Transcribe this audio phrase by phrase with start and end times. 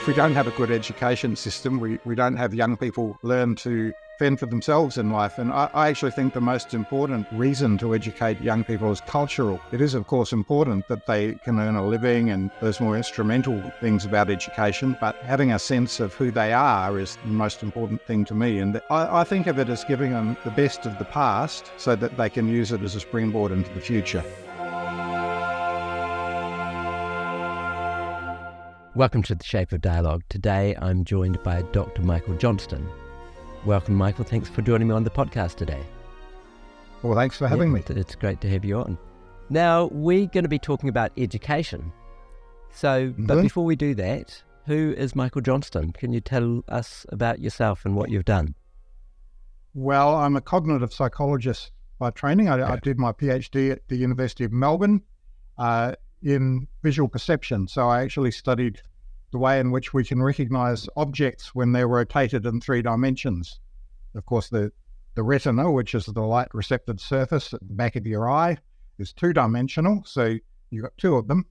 [0.00, 3.54] if we don't have a good education system, we, we don't have young people learn
[3.54, 5.36] to fend for themselves in life.
[5.36, 9.60] And I, I, actually think the most important reason to educate young people is cultural.
[9.72, 13.62] It is, of course, important that they can earn a living and there's more instrumental
[13.82, 18.00] things about education, but having a sense of who they are is the most important
[18.06, 18.58] thing to me.
[18.58, 21.94] And I, I think of it as giving them the best of the past so
[21.96, 24.24] that they can use it as a springboard into the future.
[28.96, 30.24] Welcome to the Shape of Dialogue.
[30.28, 32.02] Today I'm joined by Dr.
[32.02, 32.88] Michael Johnston.
[33.64, 34.24] Welcome, Michael.
[34.24, 35.80] Thanks for joining me on the podcast today.
[37.00, 38.00] Well, thanks for having yeah, me.
[38.00, 38.98] It's great to have you on.
[39.48, 41.92] Now, we're going to be talking about education.
[42.72, 43.26] So, mm-hmm.
[43.26, 45.92] but before we do that, who is Michael Johnston?
[45.92, 48.56] Can you tell us about yourself and what you've done?
[49.72, 52.48] Well, I'm a cognitive psychologist by training.
[52.48, 52.72] I, okay.
[52.72, 55.02] I did my PhD at the University of Melbourne.
[55.56, 57.68] Uh, in visual perception.
[57.68, 58.80] So I actually studied
[59.32, 63.60] the way in which we can recognize objects when they're rotated in three dimensions.
[64.14, 64.72] Of course, the,
[65.14, 68.58] the retina, which is the light receptive surface at the back of your eye,
[68.98, 70.02] is two dimensional.
[70.04, 70.36] So
[70.70, 71.46] you've got two of them.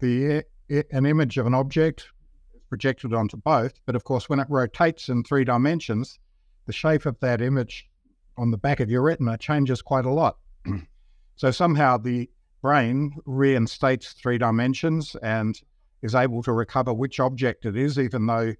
[0.00, 2.08] The an image of an object
[2.54, 6.18] is projected onto both, but of course, when it rotates in three dimensions,
[6.66, 7.88] the shape of that image
[8.36, 10.38] on the back of your retina changes quite a lot.
[11.36, 12.28] so somehow the
[12.66, 15.62] brain reinstates three dimensions and
[16.02, 18.52] is able to recover which object it is, even though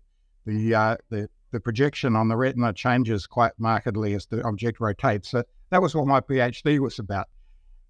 [0.44, 5.30] the uh, the, the projection on the retina changes quite markedly as the object rotates.
[5.30, 7.26] So that was what my PhD was about.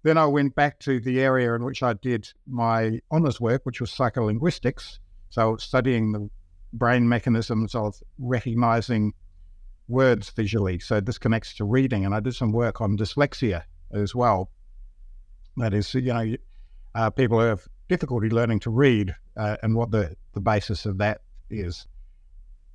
[0.01, 3.79] Then I went back to the area in which I did my honours work, which
[3.79, 4.97] was psycholinguistics.
[5.29, 6.29] So studying the
[6.73, 9.13] brain mechanisms of recognizing
[9.87, 10.79] words visually.
[10.79, 14.49] So this connects to reading, and I did some work on dyslexia as well.
[15.57, 16.35] That is, you know,
[16.93, 21.21] uh, people have difficulty learning to read uh, and what the, the basis of that
[21.49, 21.87] is.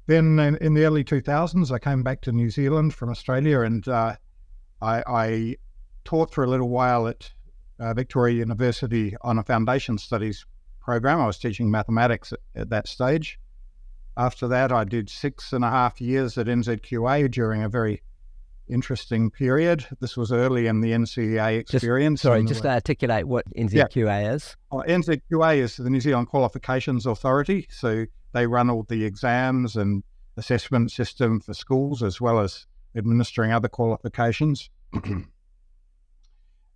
[0.07, 3.87] Then in, in, the early 2000s, I came back to New Zealand from Australia and
[3.87, 4.17] uh,
[4.81, 5.57] I, I,
[6.05, 7.31] taught for a little while at
[7.79, 10.45] uh, Victoria University on a foundation studies
[10.81, 11.21] program.
[11.21, 13.39] I was teaching mathematics at, at that stage.
[14.17, 18.03] After that, I did six and a half years at NZQA during a very
[18.73, 19.87] interesting period.
[20.01, 22.21] This was early in the NCEA experience.
[22.21, 24.33] Just, sorry, just uh, to articulate what NZQA yeah.
[24.33, 24.57] is.
[24.71, 27.67] Oh, NZQA is the New Zealand Qualifications Authority.
[27.71, 30.03] So they run all the exams and
[30.37, 32.67] assessment system for schools as well as
[32.97, 34.71] administering other qualifications.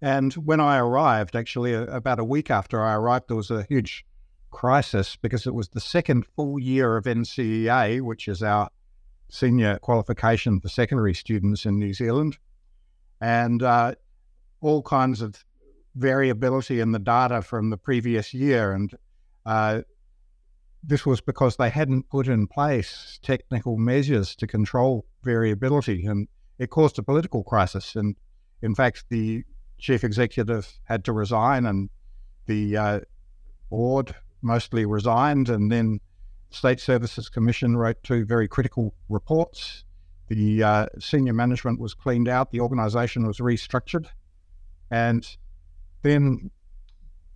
[0.03, 4.05] and when I arrived, actually, about a week after I arrived, there was a huge
[4.51, 8.71] crisis because it was the second full year of NCEA, which is our
[9.28, 12.38] senior qualification for secondary students in New Zealand,
[13.20, 13.94] and uh,
[14.60, 15.44] all kinds of
[15.94, 18.72] variability in the data from the previous year.
[18.72, 18.92] And
[19.44, 19.82] uh,
[20.82, 26.28] this was because they hadn't put in place technical measures to control variability, and
[26.59, 27.97] it caused a political crisis.
[27.97, 28.16] And
[28.62, 29.44] in fact, the
[29.78, 31.91] chief executive had to resign, and
[32.47, 33.00] the uh,
[33.70, 36.00] board mostly resigned, and then
[36.56, 39.84] State Services Commission wrote two very critical reports.
[40.28, 44.06] The uh, senior management was cleaned out, the organisation was restructured,
[44.91, 45.25] and
[46.03, 46.50] then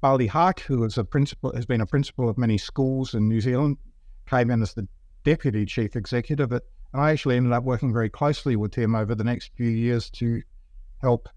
[0.00, 3.40] Bali Haque, who is a principal, has been a principal of many schools in New
[3.40, 3.76] Zealand,
[4.26, 4.88] came in as the
[5.22, 6.50] deputy chief executive.
[6.50, 6.62] and
[6.94, 10.42] I actually ended up working very closely with him over the next few years to
[11.00, 11.28] help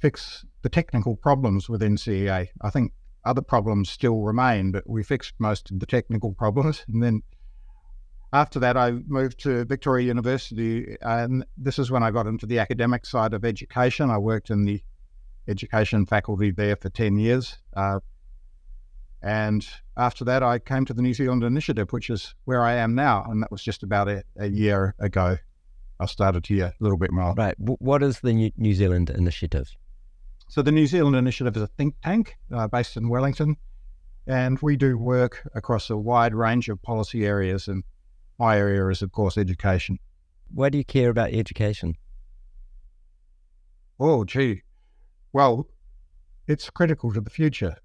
[0.00, 2.48] fix the technical problems within NCEA.
[2.60, 2.92] I think
[3.28, 6.84] other problems still remain, but we fixed most of the technical problems.
[6.88, 7.22] And then
[8.32, 12.58] after that, I moved to Victoria University, and this is when I got into the
[12.58, 14.10] academic side of education.
[14.10, 14.82] I worked in the
[15.46, 17.58] education faculty there for 10 years.
[17.76, 18.00] Uh,
[19.22, 19.66] and
[19.96, 23.24] after that, I came to the New Zealand Initiative, which is where I am now.
[23.28, 25.36] And that was just about a, a year ago.
[26.00, 27.34] I started here a little bit more.
[27.34, 27.56] Right.
[27.58, 29.68] What is the New Zealand Initiative?
[30.50, 33.58] So the New Zealand Initiative is a think tank uh, based in Wellington,
[34.26, 37.68] and we do work across a wide range of policy areas.
[37.68, 37.84] And
[38.38, 39.98] my area is, of course, education.
[40.50, 41.96] Why do you care about education?
[44.00, 44.62] Oh, gee.
[45.34, 45.68] Well,
[46.46, 47.76] it's critical to the future.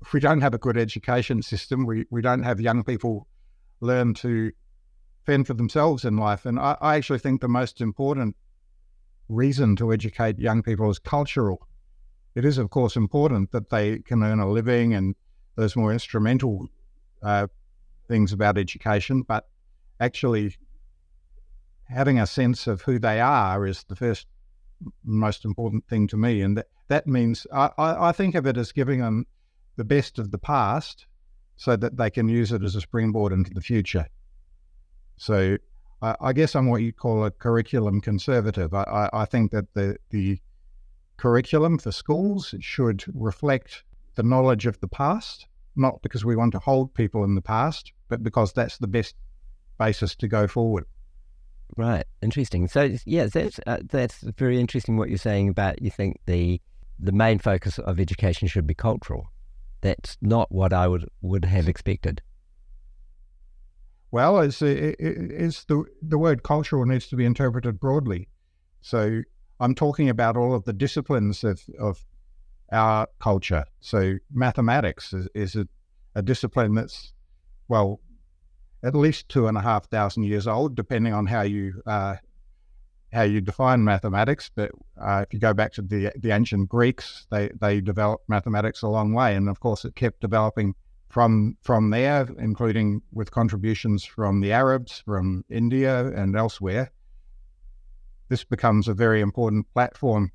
[0.00, 3.28] If we don't have a good education system, we, we don't have young people
[3.80, 4.52] learn to
[5.26, 6.46] fend for themselves in life.
[6.46, 8.36] And I, I actually think the most important
[9.28, 11.68] reason to educate young people is cultural
[12.34, 15.14] it is, of course, important that they can earn a living and
[15.56, 16.68] those more instrumental
[17.22, 17.46] uh,
[18.08, 19.48] things about education, but
[20.00, 20.56] actually
[21.88, 24.26] having a sense of who they are is the first
[25.04, 26.42] most important thing to me.
[26.42, 29.26] And that, that means I, I think of it as giving them
[29.76, 31.06] the best of the past
[31.56, 34.08] so that they can use it as a springboard into the future.
[35.16, 35.56] So
[36.02, 38.74] I, I guess I'm what you'd call a curriculum conservative.
[38.74, 40.40] I, I, I think that the, the
[41.24, 43.82] curriculum for schools should reflect
[44.14, 47.92] the knowledge of the past, not because we want to hold people in the past,
[48.10, 49.14] but because that's the best
[49.78, 50.84] basis to go forward.
[51.78, 52.68] Right, interesting.
[52.68, 54.98] So yeah, that's uh, that's very interesting.
[54.98, 56.60] What you're saying about you think the
[56.98, 59.28] the main focus of education should be cultural.
[59.80, 62.20] That's not what I would would have expected.
[64.10, 68.28] Well, it's, it's the the word cultural needs to be interpreted broadly.
[68.82, 69.22] So
[69.60, 72.04] I'm talking about all of the disciplines of, of
[72.72, 73.64] our culture.
[73.80, 75.68] So mathematics is, is a,
[76.14, 77.12] a discipline that's
[77.68, 78.00] well
[78.82, 82.16] at least two and a half thousand years old, depending on how you uh,
[83.12, 84.50] how you define mathematics.
[84.54, 88.82] But uh, if you go back to the the ancient Greeks, they they developed mathematics
[88.82, 90.74] a long way, and of course it kept developing
[91.08, 96.90] from from there, including with contributions from the Arabs, from India, and elsewhere.
[98.28, 100.32] This becomes a very important platform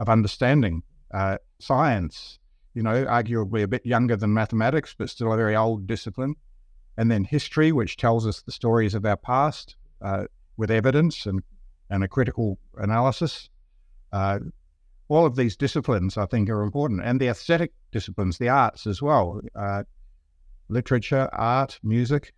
[0.00, 0.82] of understanding
[1.12, 2.38] uh, science.
[2.74, 6.36] You know, arguably a bit younger than mathematics, but still a very old discipline
[6.96, 10.24] and then history, which tells us the stories of our past uh,
[10.56, 11.42] with evidence and,
[11.90, 13.48] and a critical analysis.
[14.12, 14.38] Uh,
[15.08, 19.02] all of these disciplines, I think, are important, and the aesthetic disciplines, the arts as
[19.02, 19.82] well, uh,
[20.68, 22.32] literature, art, music.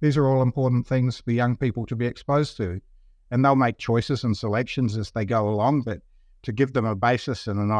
[0.00, 2.80] These are all important things for young people to be exposed to,
[3.30, 5.82] and they'll make choices and selections as they go along.
[5.82, 6.00] But
[6.42, 7.70] to give them a basis and an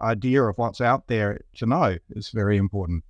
[0.00, 3.04] idea of what's out there to know is very important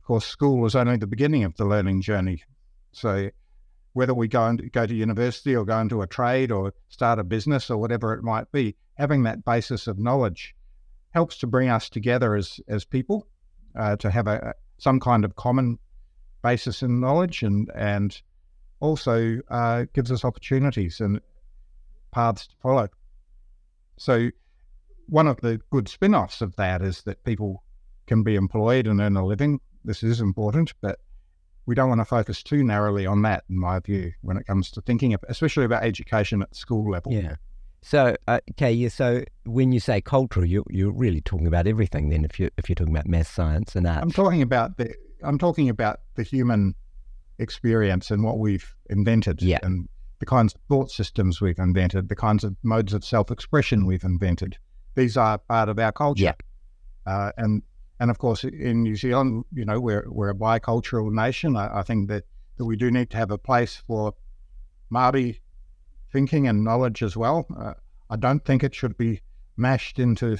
[0.00, 2.42] Of course, school was only the beginning of the learning journey.
[2.92, 3.30] So
[3.92, 7.24] whether we go and go to university or go into a trade or start a
[7.24, 10.54] business or whatever it might be, having that basis of knowledge
[11.10, 13.26] helps to bring us together as as people
[13.76, 15.78] uh, to have a some kind of common
[16.42, 18.22] basis in knowledge and and
[18.80, 21.20] also uh, gives us opportunities and
[22.12, 22.88] paths to follow.
[23.98, 24.30] So
[25.06, 27.62] one of the good spin-offs of that is that people
[28.06, 31.00] can be employed and earn a living this is important, but
[31.66, 34.70] we don't want to focus too narrowly on that, in my view, when it comes
[34.72, 37.12] to thinking, of, especially about education at school level.
[37.12, 37.36] Yeah.
[37.82, 42.08] So, uh, okay, yeah, so when you say cultural, you, you're really talking about everything.
[42.08, 44.94] Then, if you if you're talking about math, science, and art, I'm talking about the
[45.22, 46.74] I'm talking about the human
[47.38, 49.58] experience and what we've invented, yeah.
[49.62, 49.88] and
[50.18, 54.58] the kinds of thought systems we've invented, the kinds of modes of self-expression we've invented.
[54.94, 56.32] These are part of our culture, yeah.
[57.06, 57.62] uh, and
[58.00, 61.56] and of course, in New Zealand, you know, we're, we're a bicultural nation.
[61.56, 62.24] I, I think that,
[62.56, 64.14] that we do need to have a place for
[64.92, 65.40] Māori
[66.12, 67.46] thinking and knowledge as well.
[67.58, 67.74] Uh,
[68.08, 69.20] I don't think it should be
[69.56, 70.36] mashed into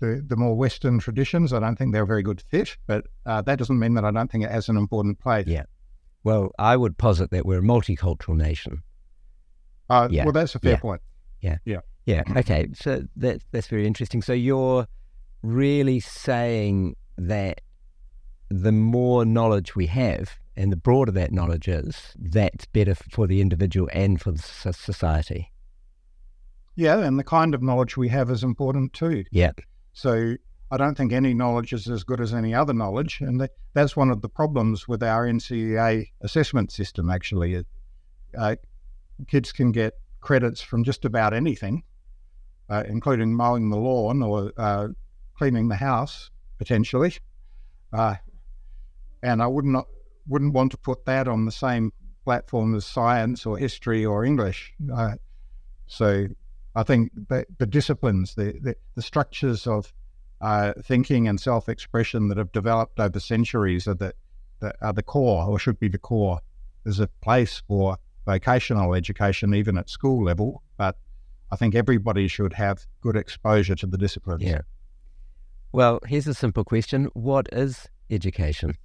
[0.00, 1.52] the, the more Western traditions.
[1.52, 4.10] I don't think they're a very good fit, but uh, that doesn't mean that I
[4.10, 5.46] don't think it has an important place.
[5.46, 5.64] Yeah.
[6.28, 8.82] Well, I would posit that we're a multicultural nation.
[9.88, 10.24] Uh, yeah.
[10.24, 10.78] Well, that's a fair yeah.
[10.78, 11.00] point.
[11.40, 11.56] Yeah.
[11.64, 11.80] Yeah.
[12.04, 12.22] Yeah.
[12.36, 12.68] Okay.
[12.74, 14.20] So that, that's very interesting.
[14.20, 14.86] So you're
[15.42, 17.62] really saying that
[18.50, 23.40] the more knowledge we have and the broader that knowledge is, that's better for the
[23.40, 25.50] individual and for the society.
[26.76, 29.24] Yeah, and the kind of knowledge we have is important too.
[29.30, 29.52] Yeah.
[29.94, 30.34] So
[30.70, 34.10] I don't think any knowledge is as good as any other knowledge, and that's one
[34.10, 37.08] of the problems with our NCEA assessment system.
[37.08, 37.64] Actually,
[38.36, 38.56] uh,
[39.26, 41.82] kids can get credits from just about anything,
[42.68, 44.88] uh, including mowing the lawn or uh,
[45.36, 47.14] cleaning the house potentially,
[47.92, 48.16] uh,
[49.22, 49.86] and I would not
[50.26, 51.92] wouldn't want to put that on the same
[52.24, 54.74] platform as science or history or English.
[54.94, 55.14] Uh,
[55.86, 56.26] so
[56.74, 59.94] I think the, the disciplines, the, the, the structures of
[60.40, 64.14] uh, thinking and self-expression that have developed over centuries are the,
[64.60, 66.40] the, are the core or should be the core.
[66.84, 70.96] There's a place for vocational education even at school level, but
[71.50, 74.42] I think everybody should have good exposure to the disciplines.
[74.42, 74.60] Yeah.
[75.72, 78.76] Well, here's a simple question What is education?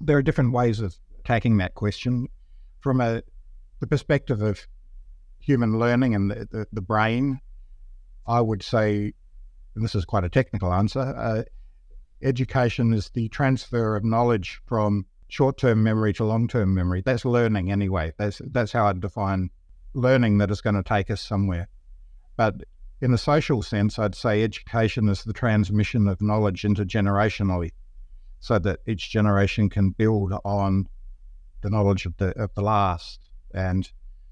[0.00, 2.28] There are different ways of taking that question.
[2.80, 3.22] From a,
[3.80, 4.66] the perspective of
[5.40, 7.40] human learning and the, the, the brain,
[8.26, 9.14] I would say,
[9.78, 11.42] and this is quite a technical answer, uh,
[12.20, 17.00] education is the transfer of knowledge from short-term memory to long-term memory.
[17.00, 18.12] That's learning anyway.
[18.18, 19.50] That's that's how I define
[19.94, 21.68] learning that is going to take us somewhere.
[22.36, 22.64] But
[23.00, 27.70] in a social sense, I'd say education is the transmission of knowledge intergenerationally
[28.40, 30.88] so that each generation can build on
[31.62, 33.20] the knowledge of the of the last.
[33.54, 33.88] And,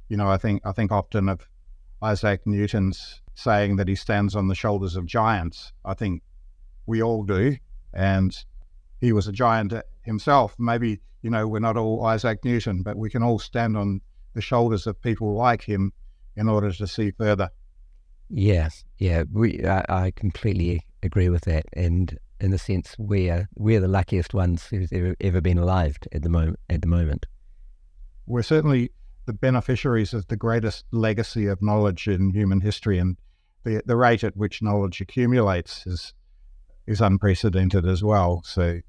[0.09, 1.49] you know, I think I think often of
[2.03, 5.73] Isaac Newton's saying that he stands on the shoulders of giants.
[5.85, 6.23] I think
[6.87, 7.57] we all do.
[7.93, 8.37] And
[9.01, 9.73] he was a giant
[10.03, 10.55] himself.
[10.59, 14.01] Maybe, you know, we're not all Isaac Newton, but we can all stand on
[14.35, 15.93] the shoulders of people like him
[16.37, 17.51] in order to see further.
[18.29, 23.81] Yes, yeah, we I, I completely agree with that, and in the sense we're we're
[23.81, 26.59] the luckiest ones who's ever, ever been alive at the moment.
[26.69, 27.27] At the moment,
[28.27, 28.91] we're certainly
[29.27, 33.17] the beneficiaries of the greatest legacy of knowledge in human history, and
[33.65, 36.15] the the rate at which knowledge accumulates is
[36.87, 38.43] is unprecedented as well.
[38.45, 38.81] So,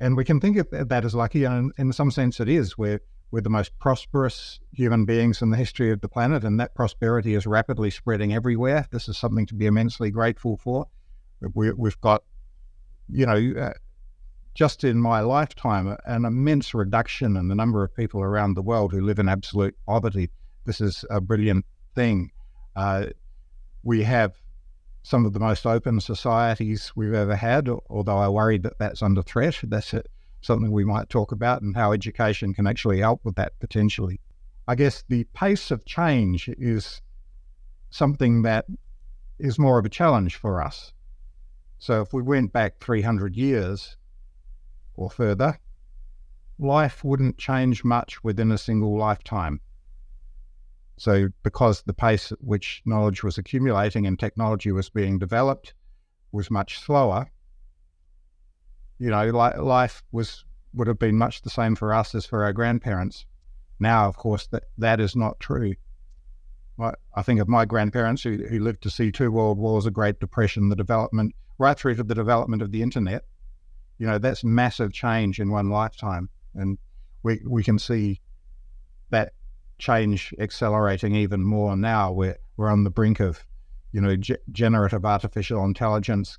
[0.00, 2.76] and we can think of that as lucky, and in some sense, it is.
[2.76, 3.00] We're
[3.32, 7.34] we're the most prosperous human beings in the history of the planet, and that prosperity
[7.34, 8.86] is rapidly spreading everywhere.
[8.92, 10.86] This is something to be immensely grateful for.
[11.54, 12.22] We, have got,
[13.08, 13.72] you know, uh,
[14.54, 18.92] just in my lifetime, an immense reduction in the number of people around the world
[18.92, 20.30] who live in absolute poverty.
[20.64, 22.30] This is a brilliant thing.
[22.76, 23.06] Uh,
[23.82, 24.34] we have
[25.02, 29.22] some of the most open societies we've ever had, although I worry that that's under
[29.22, 29.58] threat.
[29.62, 30.08] That's it
[30.42, 34.20] something we might talk about and how education can actually help with that potentially.
[34.68, 37.00] I guess the pace of change is
[37.90, 38.66] something that
[39.38, 40.92] is more of a challenge for us.
[41.78, 43.96] So if we went back 300 years
[44.96, 45.58] or further,
[46.58, 49.60] life wouldn't change much within a single lifetime.
[50.98, 55.74] So, because the pace at which knowledge was accumulating and technology was being developed
[56.30, 57.30] was much slower,
[58.98, 60.44] you know, li- life was
[60.74, 63.26] would have been much the same for us as for our grandparents.
[63.78, 65.74] Now, of course, that that is not true.
[67.14, 70.18] I think of my grandparents who, who lived to see two world wars, a Great
[70.20, 73.24] Depression, the development, right through to the development of the internet.
[73.98, 76.28] You know, that's massive change in one lifetime.
[76.54, 76.78] And
[77.22, 78.20] we, we can see
[79.10, 79.32] that
[79.78, 82.12] change accelerating even more now.
[82.12, 83.44] We're, we're on the brink of,
[83.92, 86.38] you know, ge- generative artificial intelligence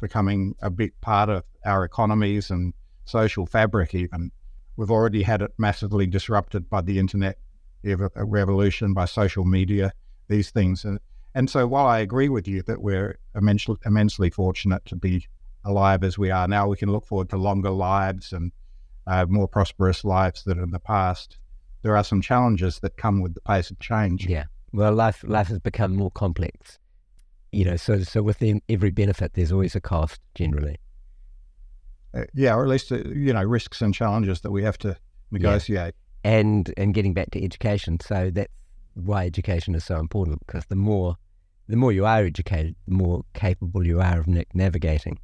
[0.00, 2.74] becoming a big part of our economies and
[3.04, 4.30] social fabric, even.
[4.76, 7.38] We've already had it massively disrupted by the internet
[7.82, 9.92] revolution, by social media,
[10.28, 10.84] these things.
[10.84, 10.98] And,
[11.34, 15.26] and so, while I agree with you that we're immensely, immensely fortunate to be
[15.66, 18.52] alive as we are now, we can look forward to longer lives and
[19.06, 21.38] uh, more prosperous lives than in the past.
[21.82, 24.26] There are some challenges that come with the pace of change.
[24.26, 24.44] Yeah.
[24.72, 26.78] Well, life life has become more complex
[27.56, 30.76] you know, so so within every benefit, there's always a cost generally.
[32.14, 34.94] Uh, yeah, or at least uh, you know risks and challenges that we have to
[35.30, 35.94] negotiate.
[36.24, 36.30] Yeah.
[36.38, 38.52] And and getting back to education, so that's
[38.92, 41.16] why education is so important because the more
[41.66, 45.18] the more you are educated, the more capable you are of navigating.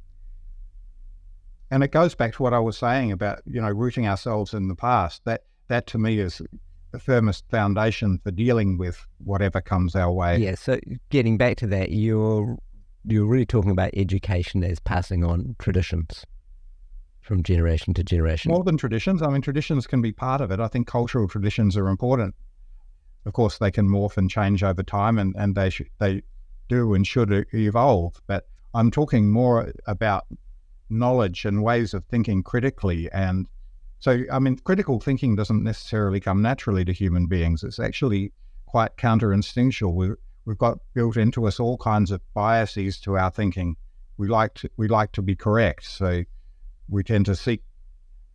[1.73, 4.67] And it goes back to what I was saying about you know rooting ourselves in
[4.67, 5.25] the past.
[5.25, 6.39] That that to me is
[6.91, 10.37] the firmest foundation for dealing with whatever comes our way.
[10.37, 10.53] Yeah.
[10.53, 12.59] So getting back to that, you're
[13.05, 16.23] you're really talking about education as passing on traditions
[17.21, 18.51] from generation to generation.
[18.51, 19.23] More than traditions.
[19.23, 20.59] I mean, traditions can be part of it.
[20.59, 22.35] I think cultural traditions are important.
[23.25, 26.21] Of course, they can morph and change over time, and, and they sh- they
[26.69, 28.21] do and should evolve.
[28.27, 30.25] But I'm talking more about
[30.89, 33.47] knowledge and ways of thinking critically and
[34.03, 37.63] so, I mean, critical thinking doesn't necessarily come naturally to human beings.
[37.63, 38.33] It's actually
[38.65, 39.95] quite counter-instinctual.
[39.95, 43.77] We've, we've got built into us all kinds of biases to our thinking.
[44.17, 45.85] We like to, we like to be correct.
[45.85, 46.23] So
[46.89, 47.61] we tend to seek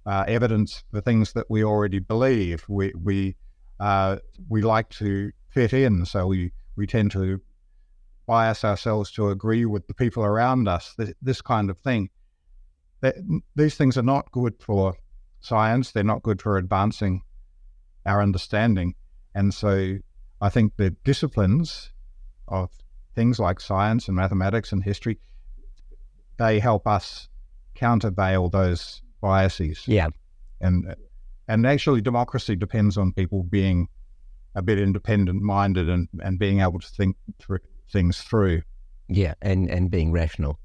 [0.07, 2.65] uh, evidence for things that we already believe.
[2.67, 3.37] We, we,
[3.79, 6.07] uh, we like to fit in.
[6.07, 7.43] So we, we tend to
[8.27, 12.09] bias ourselves to agree with the people around us, this kind of thing.
[13.01, 13.17] That,
[13.55, 14.97] these things are not good for
[15.41, 15.93] science.
[15.93, 17.23] They're not good for advancing
[18.07, 18.95] our understanding.
[19.35, 19.99] And so
[20.41, 21.93] I think the disciplines
[22.49, 22.71] of
[23.15, 25.19] things like science and mathematics and history,
[26.39, 27.29] they help us
[27.75, 29.87] countervail those biases.
[29.87, 30.09] Yeah.
[30.61, 30.95] And
[31.47, 33.89] and actually democracy depends on people being
[34.55, 38.63] a bit independent minded and, and being able to think through things through.
[39.09, 40.59] Yeah, and, and being rational.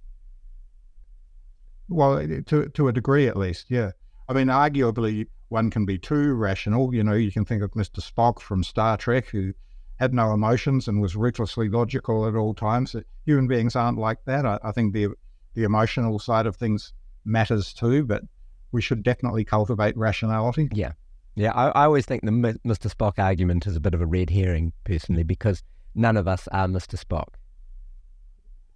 [1.90, 3.92] Well, to to a degree at least, yeah.
[4.30, 6.94] I mean, arguably, one can be too rational.
[6.94, 8.00] You know, you can think of Mr.
[8.00, 9.54] Spock from Star Trek, who
[10.00, 12.96] had no emotions and was ruthlessly logical at all times.
[12.96, 14.46] Uh, human beings aren't like that.
[14.46, 15.10] I, I think the
[15.54, 16.94] the emotional side of things
[17.26, 18.24] matters too, but
[18.72, 20.70] we should definitely cultivate rationality.
[20.74, 20.94] Yeah,
[21.36, 21.52] yeah.
[21.52, 22.92] I, I always think the Mr.
[22.94, 25.64] Spock argument is a bit of a red herring, personally, because
[25.94, 26.98] none of us are Mr.
[26.98, 27.36] Spock.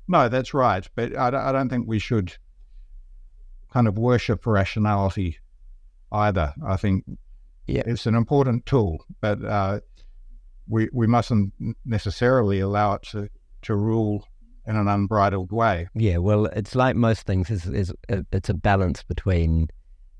[0.07, 0.87] No, that's right.
[0.95, 2.37] But I, I don't think we should
[3.71, 5.37] kind of worship rationality
[6.11, 6.53] either.
[6.65, 7.05] I think
[7.67, 7.83] yeah.
[7.85, 9.79] it's an important tool, but uh,
[10.67, 11.53] we we mustn't
[11.85, 13.29] necessarily allow it to,
[13.63, 14.27] to rule
[14.65, 15.87] in an unbridled way.
[15.95, 17.49] Yeah, well, it's like most things.
[17.49, 19.69] Is is it's a balance between,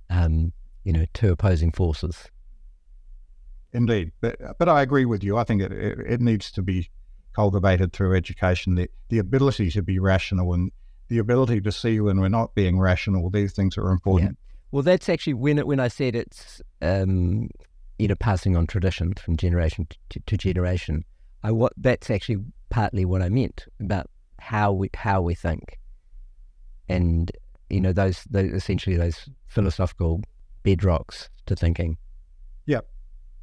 [0.09, 2.29] um, you know, two opposing forces.
[3.73, 5.37] Indeed, but but I agree with you.
[5.37, 6.89] I think it it, it needs to be
[7.35, 8.75] cultivated through education.
[8.75, 10.71] The the ability to be rational and
[11.09, 13.29] the ability to see when we're not being rational.
[13.29, 14.37] These things are important.
[14.39, 14.55] Yeah.
[14.71, 17.49] Well, that's actually when it, when I said it's um,
[17.97, 21.03] you know passing on tradition from generation to, to generation.
[21.43, 24.09] I what that's actually partly what I meant about
[24.39, 25.79] how we how we think,
[26.89, 27.31] and
[27.69, 30.21] you know those, those essentially those philosophical
[30.63, 31.97] bedrocks to thinking.
[32.65, 32.81] Yeah,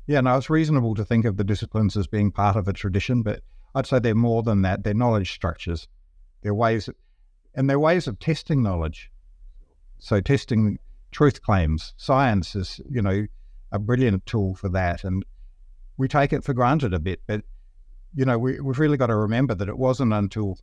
[0.07, 0.21] yeah.
[0.21, 3.41] No, it's reasonable to think of the disciplines as being part of a tradition, but
[3.75, 4.85] I'd say they're more than that.
[4.85, 5.89] They're knowledge structures.
[6.43, 6.91] They're ways,
[7.55, 9.11] and they're ways of testing knowledge.
[9.99, 10.79] So testing
[11.11, 13.27] truth claims, science is you know
[13.73, 15.25] a brilliant tool for that, and
[15.97, 17.43] we take it for granted a bit, but
[18.15, 20.59] you know we, we've really got to remember that it wasn't until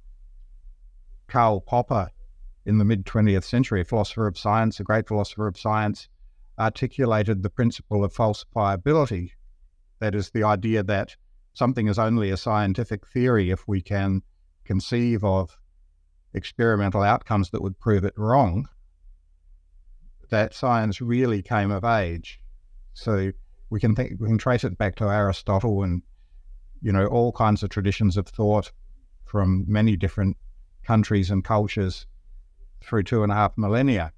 [1.27, 2.09] Karl Popper
[2.65, 6.07] in the mid 20th century, a philosopher of science, a great philosopher of science,
[6.59, 9.31] articulated the principle of falsifiability.
[9.99, 11.15] That is the idea that
[11.53, 14.21] something is only a scientific theory if we can
[14.65, 15.57] conceive of
[16.33, 18.67] experimental outcomes that would prove it wrong.
[20.29, 22.39] That science really came of age.
[22.93, 23.31] So
[23.69, 26.01] we can think we can trace it back to Aristotle and
[26.81, 28.71] you know all kinds of traditions of thought
[29.25, 30.37] from many different
[30.83, 32.05] countries and cultures
[32.83, 34.11] through two and a half millennia.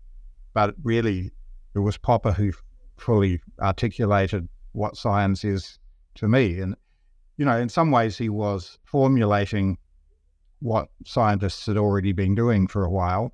[0.54, 1.32] But really,
[1.76, 2.52] it was Popper who
[2.98, 5.80] fully articulated what science is
[6.16, 6.60] to me.
[6.60, 6.76] And,
[7.38, 9.78] you know, in some ways, he was formulating
[10.64, 13.34] what scientists had already been doing for a while.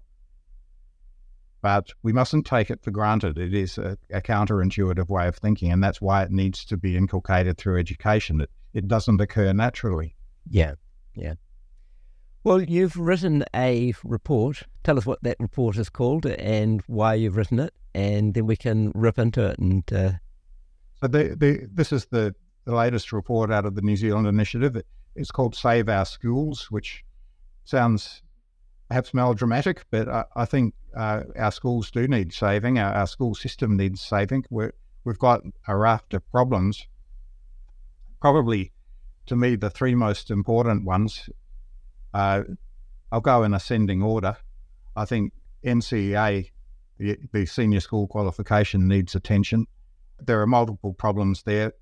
[1.62, 3.38] But we mustn't take it for granted.
[3.38, 6.98] It is a, a counterintuitive way of thinking, and that's why it needs to be
[6.98, 8.42] inculcated through education.
[8.42, 10.16] It, it doesn't occur naturally.
[10.50, 10.74] Yeah,
[11.14, 11.36] yeah.
[12.44, 14.64] Well, you've written a report.
[14.84, 18.56] Tell us what that report is called and why you've written it, and then we
[18.56, 19.60] can rip into it.
[19.60, 20.14] And uh...
[21.02, 24.78] so, the, the, this is the, the latest report out of the New Zealand initiative.
[24.78, 27.04] It, it's called Save Our Schools, which
[27.70, 28.22] sounds
[28.88, 32.80] perhaps melodramatic, but I, I think uh, our schools do need saving.
[32.80, 34.46] Our, our school system needs saving.
[34.50, 34.70] we
[35.06, 36.86] we've got a raft of problems.
[38.20, 38.72] Probably,
[39.28, 41.30] to me, the three most important ones
[42.14, 42.44] uh,
[43.12, 44.38] I'll go in ascending order.
[44.96, 46.52] I think NCEA,
[46.98, 49.68] the, the senior school qualification, needs attention.
[50.20, 51.74] There are multiple problems there.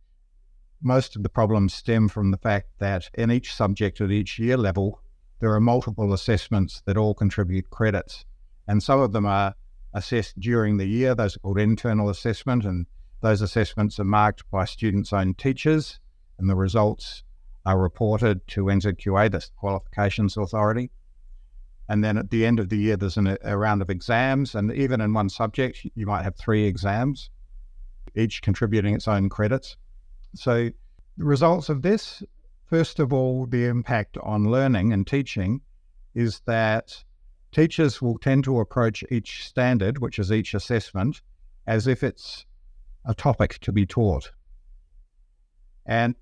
[0.81, 4.57] Most of the problems stem from the fact that in each subject at each year
[4.57, 5.01] level,
[5.39, 8.25] there are multiple assessments that all contribute credits.
[8.67, 9.53] And some of them are
[9.93, 11.15] assessed during the year.
[11.15, 12.85] Those are called internal assessment, and
[13.21, 15.99] those assessments are marked by students' own teachers,
[16.37, 17.23] and the results
[17.65, 20.89] are reported to NZQA, the Qualifications Authority.
[21.89, 24.55] And then at the end of the year, there's an, a round of exams.
[24.55, 27.29] And even in one subject, you might have three exams,
[28.15, 29.77] each contributing its own credits.
[30.35, 30.69] So,
[31.17, 32.21] the results of this
[32.67, 35.61] first of all, the impact on learning and teaching
[36.13, 37.03] is that
[37.51, 41.21] teachers will tend to approach each standard, which is each assessment,
[41.65, 42.45] as if it's
[43.05, 44.31] a topic to be taught.
[45.85, 46.15] And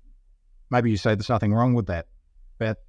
[0.70, 2.06] maybe you say there's nothing wrong with that,
[2.58, 2.84] but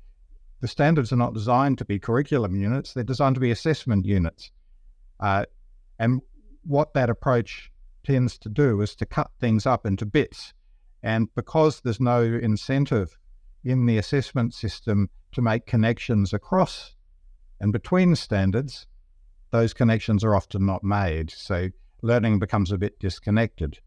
[0.61, 4.51] the standards are not designed to be curriculum units, they're designed to be assessment units.
[5.19, 5.45] Uh,
[5.99, 6.21] and
[6.63, 7.71] what that approach
[8.03, 10.53] tends to do is to cut things up into bits.
[11.01, 13.17] And because there's no incentive
[13.63, 16.95] in the assessment system to make connections across
[17.59, 18.87] and between standards,
[19.51, 21.31] those connections are often not made.
[21.31, 21.69] So
[22.01, 23.79] learning becomes a bit disconnected.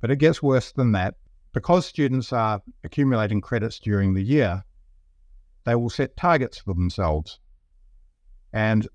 [0.00, 1.16] But it gets worse than that
[1.52, 4.64] because students are accumulating credits during the year,
[5.64, 7.40] they will set targets for themselves.
[8.52, 8.86] And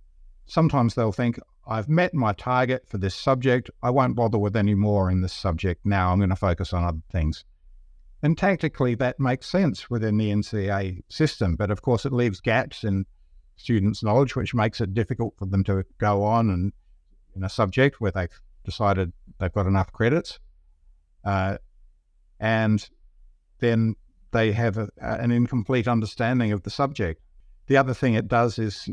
[0.46, 3.70] sometimes they'll think, I've met my target for this subject.
[3.82, 6.12] I won't bother with any more in this subject now.
[6.12, 7.46] I'm going to focus on other things.
[8.24, 11.58] And tactically, that makes sense within the NCEA system.
[11.58, 13.06] But of course, it leaves gaps in
[13.58, 16.72] students' knowledge, which makes it difficult for them to go on and
[17.36, 20.40] in a subject where they've decided they've got enough credits.
[21.26, 21.58] Uh,
[22.40, 22.90] and
[23.60, 23.96] then
[24.32, 27.22] they have a, an incomplete understanding of the subject.
[27.68, 28.90] The other thing it does is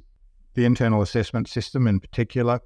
[0.54, 2.60] the internal assessment system, in particular,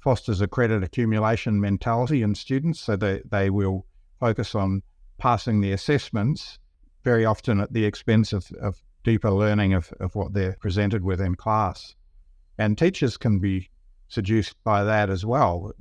[0.00, 3.84] fosters a credit accumulation mentality in students, so they, they will
[4.20, 4.82] focus on
[5.24, 6.58] passing the assessments
[7.02, 11.18] very often at the expense of, of deeper learning of, of what they're presented with
[11.18, 11.94] in class.
[12.58, 13.70] And teachers can be
[14.08, 15.72] seduced by that as well.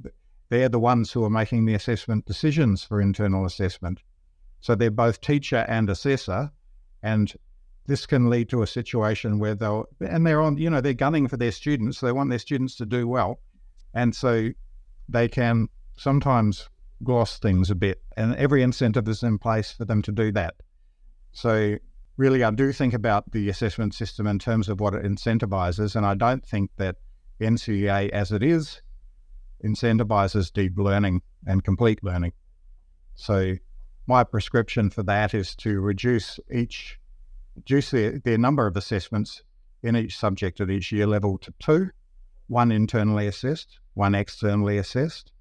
[0.47, 3.99] They're the ones who are making the assessment decisions for internal assessment.
[4.62, 6.49] So they're both teacher and assessor.
[7.01, 7.34] And
[7.86, 11.27] this can lead to a situation where they'll, and they're on, you know, they're gunning
[11.27, 11.99] for their students.
[11.99, 13.41] They want their students to do well.
[13.93, 14.51] And so
[15.10, 16.69] they can sometimes
[17.03, 18.01] gloss things a bit.
[18.17, 20.56] And every incentive is in place for them to do that.
[21.32, 21.77] So
[22.17, 25.95] really, I do think about the assessment system in terms of what it incentivizes.
[25.95, 26.97] And I don't think that
[27.41, 28.82] NCEA as it is
[29.63, 32.34] incentivizes deep learning and complete learning.
[33.15, 33.56] So
[34.08, 36.99] my prescription for that is to reduce each
[37.56, 39.43] reduce their, their number of assessments
[39.84, 41.89] in each subject at each year level to two,
[42.47, 45.32] one internally assessed, one externally assessed,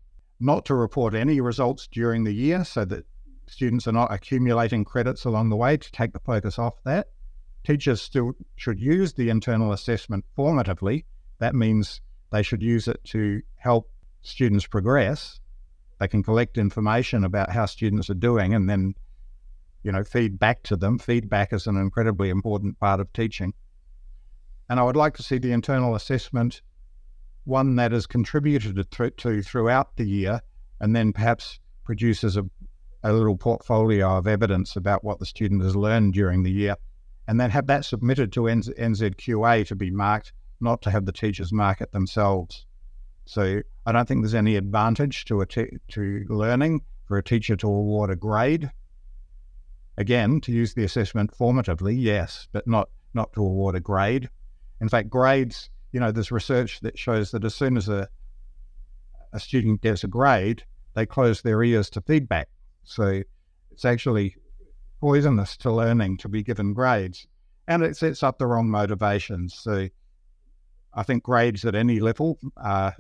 [0.42, 3.07] not to report any results during the year so that
[3.46, 7.09] students are not accumulating credits along the way to take the focus off that.
[7.64, 11.05] Teachers still should use the internal assessment formatively.
[11.38, 12.00] That means
[12.33, 13.90] they should use it to help
[14.22, 15.38] students progress.
[16.00, 18.94] They can collect information about how students are doing and then,
[19.85, 20.98] you know, feed back to them.
[20.98, 23.55] Feedback is an incredibly important part of teaching.
[24.68, 26.62] And I would like to see the internal assessment
[27.44, 30.40] one that is contributed to, to throughout the year
[30.81, 32.44] and then perhaps produces a,
[33.02, 36.76] a little portfolio of evidence about what the student has learned during the year
[37.28, 41.52] and then have that submitted to NZQA to be marked, not to have the teachers
[41.52, 42.66] mark it themselves.
[43.24, 47.68] So I don't think there's any advantage to te- to learning for a teacher to
[47.68, 48.70] award a grade.
[49.96, 54.28] Again, to use the assessment formatively, yes, but not not to award a grade.
[54.81, 58.09] In fact, grades, you know, there's research that shows that as soon as a
[59.35, 60.62] a student gets a grade,
[60.94, 62.48] they close their ears to feedback.
[62.85, 63.22] So
[63.70, 64.37] it's actually
[65.00, 67.26] poisonous to learning to be given grades,
[67.66, 69.55] and it sets up the wrong motivations.
[69.55, 69.88] So
[70.94, 72.92] I think grades at any level uh,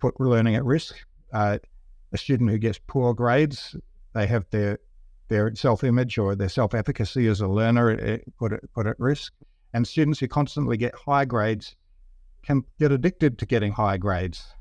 [0.00, 0.96] put learning at risk.
[1.32, 1.58] Uh,
[2.12, 3.76] a student who gets poor grades,
[4.14, 4.78] they have their
[5.28, 8.98] their self image or their self efficacy as a learner it put it, put at
[8.98, 9.32] risk.
[9.72, 11.76] And students who constantly get high grades
[12.42, 14.54] can get addicted to getting high grades.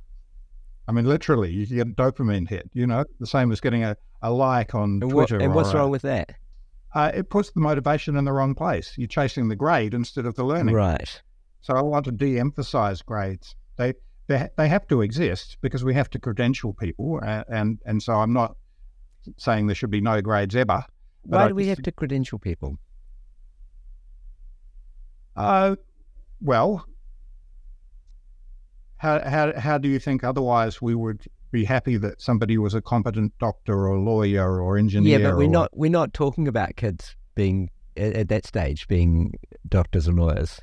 [0.87, 2.69] I mean, literally, you get a dopamine hit.
[2.73, 5.37] You know, the same as getting a, a like on and Twitter.
[5.37, 6.35] What, and what's wrong with that?
[6.93, 8.93] Uh, it puts the motivation in the wrong place.
[8.97, 10.73] You're chasing the grade instead of the learning.
[10.73, 11.21] Right.
[11.61, 13.55] So I want to de-emphasize grades.
[13.77, 13.93] They
[14.27, 18.13] they, they have to exist because we have to credential people, and, and, and so
[18.13, 18.55] I'm not
[19.37, 20.83] saying there should be no grades ever.
[21.23, 22.77] Why do we have to credential people?
[25.39, 25.75] Uh,
[26.41, 26.85] well,
[28.97, 32.81] how, how, how do you think otherwise we would be happy that somebody was a
[32.81, 35.19] competent doctor or lawyer or engineer?
[35.19, 35.51] Yeah, but we're or...
[35.51, 39.33] not we're not talking about kids being at, at that stage being
[39.69, 40.59] doctors and lawyers.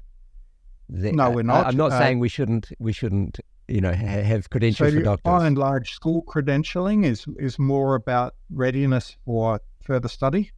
[0.88, 1.64] no, we're not.
[1.64, 5.02] I, am not uh, saying we shouldn't we shouldn't you know, have credentials so for
[5.02, 5.22] doctors.
[5.24, 10.52] By and large, school credentialing is is more about readiness for further study.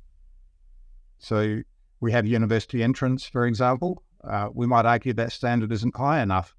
[1.18, 1.62] So
[2.00, 4.02] we have university entrance, for example.
[4.22, 6.54] Uh, we might argue that standard isn't high enough.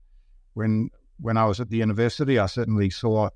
[0.53, 3.29] When when I was at the university, I certainly saw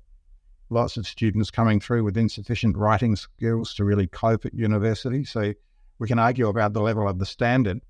[0.70, 5.24] lots of students coming through with insufficient writing skills to really cope at university.
[5.24, 5.52] So
[5.98, 7.80] we can argue about the level of the standard,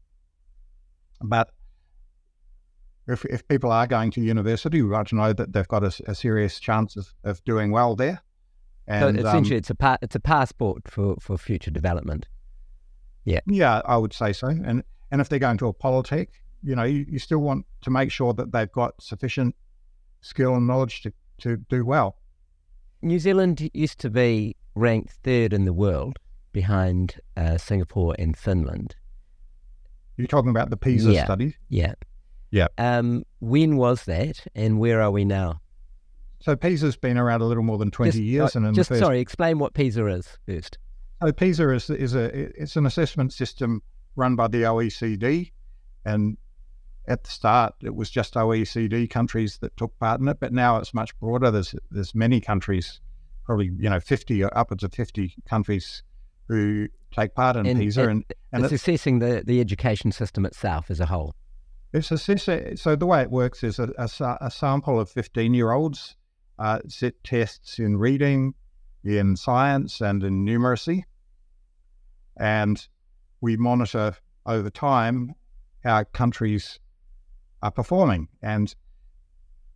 [1.22, 1.50] but
[3.06, 5.92] if, if people are going to university, we want to know that they've got a,
[6.06, 8.22] a serious chance of, of doing well there.
[8.86, 12.28] And, so essentially, um, it's a pa- it's a passport for, for future development.
[13.24, 14.48] Yeah, yeah, I would say so.
[14.48, 16.28] And and if they're going to a polytech,
[16.62, 19.54] you know, you, you still want to make sure that they've got sufficient
[20.20, 22.16] skill and knowledge to, to do well.
[23.02, 26.18] New Zealand used to be ranked third in the world
[26.52, 28.96] behind uh, Singapore and Finland.
[30.16, 31.24] You're talking about the PISA yeah.
[31.24, 31.56] study?
[31.68, 31.94] Yeah.
[32.50, 32.68] Yeah.
[32.78, 35.60] Um, when was that, and where are we now?
[36.40, 39.00] So PISA's been around a little more than twenty just, years, uh, and just first...
[39.00, 40.78] sorry, explain what PISA is first.
[41.22, 42.24] So PISA is is a
[42.60, 43.82] it's an assessment system
[44.16, 45.52] run by the OECD,
[46.04, 46.36] and
[47.06, 50.76] at the start it was just OECD countries that took part in it, but now
[50.78, 51.50] it's much broader.
[51.50, 53.00] There's there's many countries,
[53.44, 56.02] probably you know fifty or upwards of fifty countries
[56.48, 60.44] who take part in PISA, and, and, and it's, it's assessing the the education system
[60.46, 61.34] itself as a whole.
[61.92, 65.70] It's a, so the way it works is a, a, a sample of 15 year
[65.70, 66.16] olds
[66.58, 68.54] uh, sit tests in reading,
[69.04, 71.04] in science, and in numeracy.
[72.36, 72.86] And
[73.40, 74.16] we monitor
[74.46, 75.34] over time
[75.82, 76.78] how countries
[77.62, 78.28] are performing.
[78.42, 78.74] And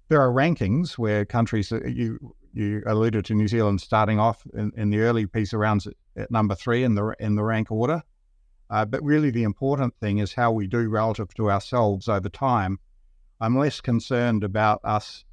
[0.09, 4.91] there are rankings where countries, you, you alluded to New Zealand starting off in, in
[4.91, 8.03] the early PISA rounds at, at number three in the, in the rank order.
[8.71, 12.79] Uh, but really, the important thing is how we do relative to ourselves over time.
[13.41, 15.25] I'm less concerned about us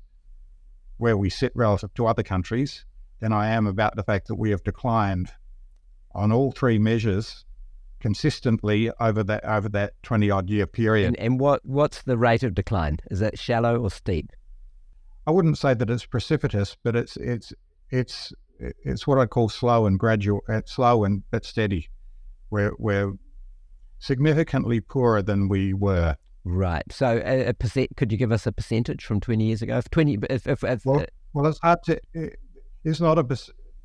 [0.97, 2.85] where we sit relative to other countries
[3.19, 5.31] than I am about the fact that we have declined
[6.13, 7.43] on all three measures
[7.99, 11.08] consistently over that over that twenty odd year period.
[11.08, 12.97] And, and what what's the rate of decline?
[13.10, 14.31] Is it shallow or steep?
[15.27, 17.53] I wouldn't say that it's precipitous, but it's it's
[17.89, 21.89] it's it's what I call slow and gradual, uh, slow and but steady.
[22.51, 23.13] We're we're
[23.99, 26.15] significantly poorer than we were.
[26.43, 26.84] Right.
[26.91, 27.89] So a, a percent.
[27.97, 29.77] Could you give us a percentage from twenty years ago?
[29.77, 31.99] If twenty, if, if, if well, well, it's hard to.
[32.84, 33.23] It's not a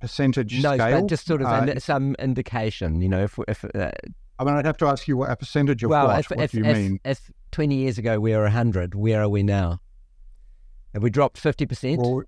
[0.00, 1.00] percentage no, scale.
[1.00, 3.00] but just sort of uh, some indication.
[3.00, 3.64] You know, if if.
[3.64, 3.90] Uh,
[4.38, 6.20] I mean, I'd have to ask you what a percentage of well, what.
[6.20, 7.00] If, what if, do you if, mean?
[7.04, 9.80] If twenty years ago we were hundred, where are we now?
[10.94, 12.00] Have we dropped fifty percent?
[12.00, 12.22] Well,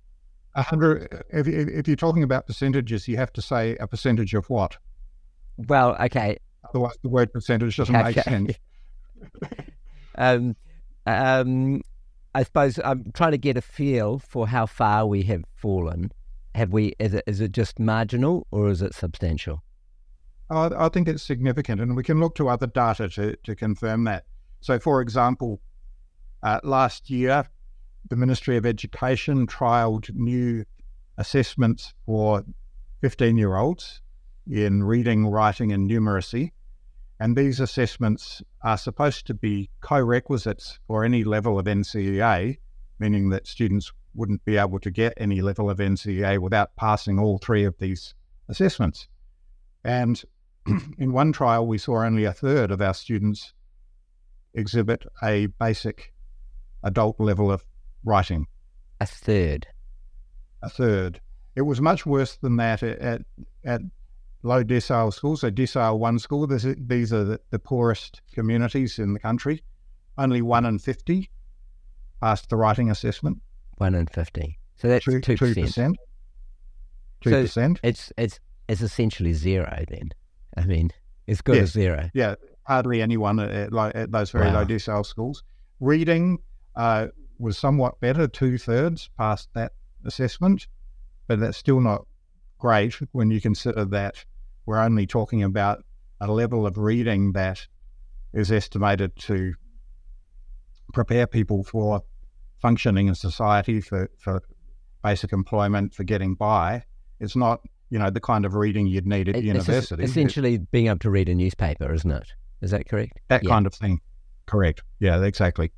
[0.55, 1.23] hundred.
[1.29, 4.77] If, if you're talking about percentages, you have to say a percentage of what.
[5.57, 6.37] Well, okay.
[6.69, 8.05] Otherwise, the word percentage doesn't okay.
[8.15, 8.57] make sense.
[10.15, 10.55] um,
[11.05, 11.81] um,
[12.35, 16.11] I suppose I'm trying to get a feel for how far we have fallen.
[16.55, 16.93] Have we?
[16.99, 19.63] Is it is it just marginal or is it substantial?
[20.49, 24.25] I think it's significant, and we can look to other data to, to confirm that.
[24.61, 25.61] So, for example,
[26.43, 27.49] uh, last year,
[28.09, 30.65] the Ministry of Education trialled new
[31.17, 32.43] assessments for
[33.01, 34.01] 15 year olds
[34.49, 36.51] in reading, writing, and numeracy.
[37.19, 42.57] And these assessments are supposed to be co requisites for any level of NCEA,
[42.99, 47.37] meaning that students wouldn't be able to get any level of NCEA without passing all
[47.37, 48.13] three of these
[48.49, 49.07] assessments.
[49.83, 50.21] And
[50.97, 53.53] in one trial, we saw only a third of our students
[54.53, 56.13] exhibit a basic
[56.83, 57.63] adult level of
[58.03, 58.45] writing.
[59.01, 59.67] A third.
[60.61, 61.19] A third.
[61.55, 63.21] It was much worse than that at,
[63.63, 63.81] at
[64.43, 65.41] low decile schools.
[65.41, 69.63] So decile one school, this, these are the, the, poorest communities in the country.
[70.17, 71.29] Only one in 50
[72.21, 73.41] passed the writing assessment.
[73.83, 74.57] One in 50.
[74.77, 75.21] So that's 2%.
[75.21, 75.95] 2%.
[77.25, 77.49] 2%.
[77.49, 80.11] So it's, it's, it's essentially zero then.
[80.55, 80.91] I mean,
[81.27, 81.63] it's good yes.
[81.63, 82.09] as zero.
[82.13, 84.59] Yeah, hardly anyone at, at those very wow.
[84.59, 85.43] low decile schools.
[85.81, 86.37] Reading
[86.77, 87.07] uh,
[87.39, 89.73] was somewhat better, two thirds passed that
[90.05, 90.67] assessment,
[91.27, 92.05] but that's still not
[92.59, 94.23] great when you consider that
[94.65, 95.83] we're only talking about
[96.21, 97.67] a level of reading that
[98.33, 99.53] is estimated to
[100.93, 102.01] prepare people for
[102.63, 104.41] functioning in society, for, for
[105.03, 106.83] basic employment, for getting by.
[107.19, 110.03] It's not, you know, the kind of reading you'd need at it's university.
[110.03, 112.33] Essentially, it's, being able to read a newspaper, isn't it?
[112.61, 113.19] Is that correct?
[113.27, 113.49] That yeah.
[113.49, 113.99] kind of thing.
[114.45, 114.81] Correct.
[114.99, 115.71] Yeah, exactly.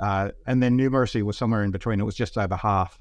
[0.00, 2.00] Uh, and then numeracy was somewhere in between.
[2.00, 2.98] It was just over half,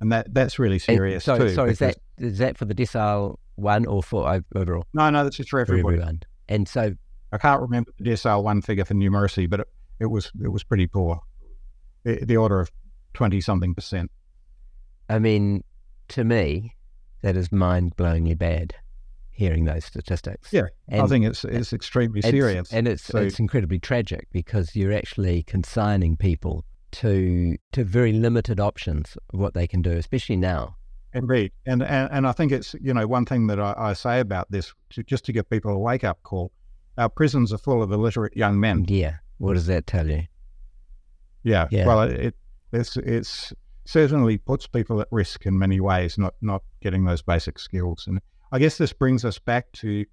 [0.00, 1.54] and that that's really serious and so, too.
[1.54, 4.86] So is that is that for the decile one or for overall?
[4.94, 5.96] No, no, that's just for everybody.
[5.96, 6.20] For everyone.
[6.48, 6.94] And so
[7.32, 9.68] I can't remember the decile one figure for numeracy, but it,
[10.00, 11.20] it was it was pretty poor,
[12.06, 12.70] the, the order of
[13.12, 14.10] twenty something percent.
[15.10, 15.64] I mean,
[16.08, 16.74] to me,
[17.22, 18.74] that is mind blowingly bad.
[19.30, 23.38] Hearing those statistics, yeah, and, I think it's it's extremely serious, and it's so, it's
[23.38, 29.66] incredibly tragic because you're actually consigning people to to very limited options of what they
[29.66, 30.76] can do, especially now.
[31.12, 34.20] Indeed, and, and and I think it's you know one thing that I, I say
[34.20, 36.50] about this, to, just to give people a wake up call.
[36.96, 38.86] Our prisons are full of illiterate young men.
[38.88, 40.22] Yeah, what does that tell you?
[41.46, 41.86] Yeah, yeah.
[41.86, 42.34] well, it
[42.72, 43.52] it's it's
[43.84, 48.04] certainly puts people at risk in many ways, not not getting those basic skills.
[48.08, 50.04] And I guess this brings us back to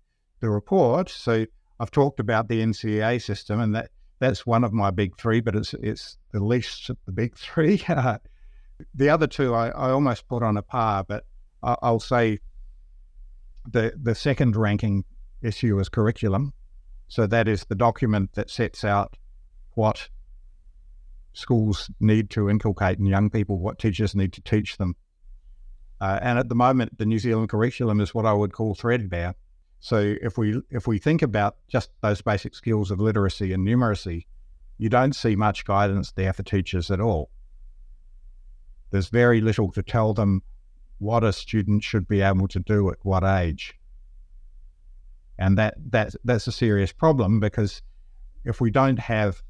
[0.41, 1.09] the report.
[1.09, 1.47] So
[1.79, 5.55] I've talked about the NCEA system, and that that's one of my big three, but
[5.55, 7.83] it's it's the least of the big three.
[8.93, 11.25] the other two I, I almost put on a par, but
[11.63, 12.37] I, I'll say
[13.67, 15.03] the the second ranking
[15.41, 16.53] issue is curriculum.
[17.07, 19.17] So that is the document that sets out
[19.71, 20.09] what
[21.33, 24.95] schools need to inculcate in young people, what teachers need to teach them.
[25.99, 29.35] Uh, and at the moment, the New Zealand curriculum is what I would call threadbare.
[29.79, 34.25] So if we if we think about just those basic skills of literacy and numeracy,
[34.77, 37.29] you don't see much guidance there for teachers at all.
[38.91, 40.41] There's very little to tell them
[40.99, 43.73] what a student should be able to do at what age.
[45.37, 47.81] And that, that that's a serious problem because
[48.45, 49.41] if we don't have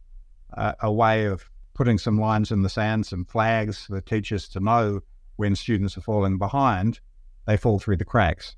[0.53, 4.47] a, a way of putting some lines in the sand, some flags for the teachers
[4.49, 5.01] to know
[5.37, 6.99] when students are falling behind,
[7.45, 8.55] they fall through the cracks.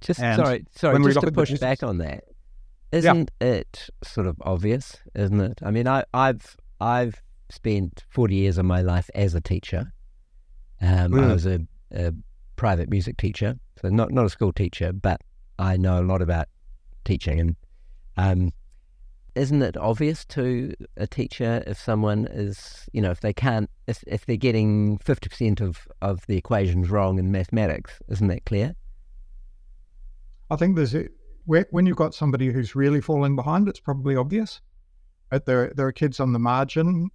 [0.00, 2.24] Just and sorry, sorry, just to push back on that.
[2.92, 3.48] Isn't yeah.
[3.48, 5.58] it sort of obvious, isn't it?
[5.62, 9.92] I mean, I, I've I've spent 40 years of my life as a teacher.
[10.80, 11.24] Um, mm.
[11.24, 11.60] I was a,
[11.92, 12.12] a,
[12.56, 15.20] private music teacher, so not not a school teacher, but
[15.58, 16.48] I know a lot about
[17.04, 17.40] teaching.
[17.40, 17.56] And
[18.16, 18.52] um,
[19.38, 24.02] isn't it obvious to a teacher if someone is, you know, if they can't, if,
[24.06, 28.74] if they're getting 50% of, of the equations wrong in mathematics, isn't that clear?
[30.50, 30.94] I think there's
[31.46, 34.60] when you've got somebody who's really falling behind, it's probably obvious.
[35.30, 37.10] But there, there are kids on the margin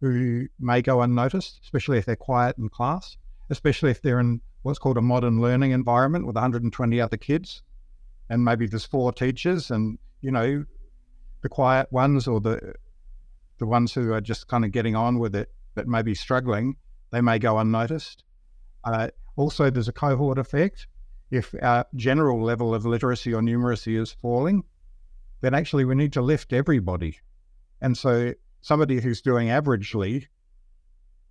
[0.00, 3.16] who may go unnoticed, especially if they're quiet in class,
[3.50, 7.62] especially if they're in what's called a modern learning environment with 120 other kids,
[8.28, 10.64] and maybe there's four teachers, and you know,
[11.44, 12.74] the quiet ones or the
[13.58, 16.76] the ones who are just kind of getting on with it but maybe struggling,
[17.10, 18.24] they may go unnoticed.
[18.84, 20.86] Uh, also, there's a cohort effect.
[21.30, 24.64] If our general level of literacy or numeracy is falling,
[25.40, 27.18] then actually we need to lift everybody.
[27.80, 30.26] And so somebody who's doing averagely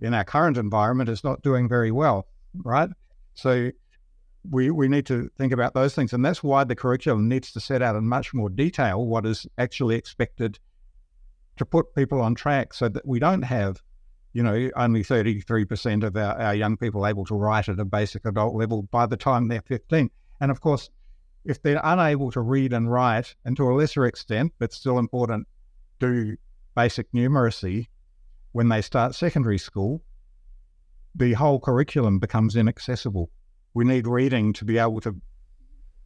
[0.02, 2.28] in our current environment is not doing very well,
[2.64, 2.90] right?
[3.34, 3.72] So
[4.50, 7.60] we we need to think about those things, and that's why the curriculum needs to
[7.60, 10.60] set out in much more detail what is actually expected
[11.58, 13.82] to put people on track, so that we don't have
[14.34, 18.26] you know, only 33% of our, our young people able to write at a basic
[18.26, 20.10] adult level by the time they're 15.
[20.42, 20.90] And of course,
[21.46, 25.48] if they're unable to read and write, and to a lesser extent, but still important,
[26.00, 26.36] do
[26.76, 27.88] basic numeracy
[28.54, 30.02] when they start secondary school,
[31.16, 33.30] the whole curriculum becomes inaccessible.
[33.74, 35.16] We need reading to be able to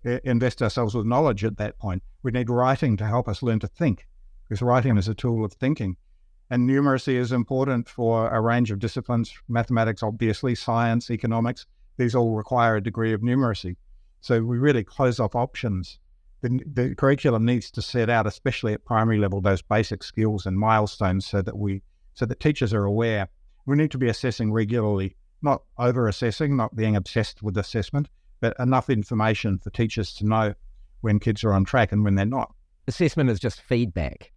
[0.05, 2.03] eh, invest ourselves with knowledge at that point.
[2.23, 4.07] We need writing to help us learn to think,
[4.43, 5.97] because writing is a tool of thinking.
[6.49, 11.65] And numeracy is important for a range of disciplines mathematics, obviously, science, economics.
[11.97, 13.75] These all require a degree of numeracy.
[14.21, 15.99] So we really close off options.
[16.41, 20.57] The, the curriculum needs to set out, especially at primary level, those basic skills and
[20.57, 21.81] milestones so that we
[22.13, 23.27] so that teachers are aware.
[23.65, 28.55] We need to be assessing regularly, not over assessing, not being obsessed with assessment, but
[28.59, 30.53] enough information for teachers to know
[31.01, 32.53] when kids are on track and when they're not.
[32.87, 34.31] Assessment is just feedback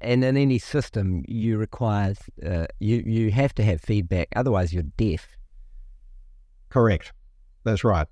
[0.00, 4.28] and in any system, you require uh, you you have to have feedback.
[4.34, 5.28] Otherwise, you're deaf.
[6.70, 7.12] Correct.
[7.64, 8.06] That's right.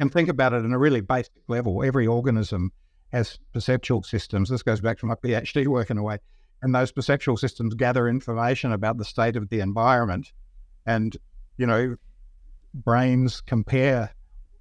[0.00, 1.82] And think about it in a really basic level.
[1.82, 2.72] Every organism
[3.12, 4.48] has perceptual systems.
[4.48, 6.18] This goes back to my PhD work in a way.
[6.60, 10.32] And those perceptual systems gather information about the state of the environment.
[10.86, 11.16] And,
[11.56, 11.96] you know,
[12.74, 14.14] brains compare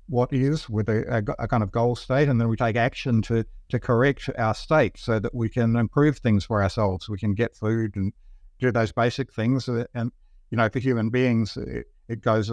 [0.07, 3.21] what is with a, a, a, kind of goal state, and then we take action
[3.21, 7.07] to to correct our state so that we can improve things for ourselves.
[7.07, 8.11] We can get food and
[8.59, 9.69] do those basic things.
[9.69, 10.11] Uh, and
[10.49, 12.51] you know, for human beings, it, it goes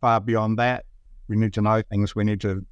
[0.00, 0.84] far beyond that.
[1.28, 2.16] We need to know things.
[2.16, 2.66] We need to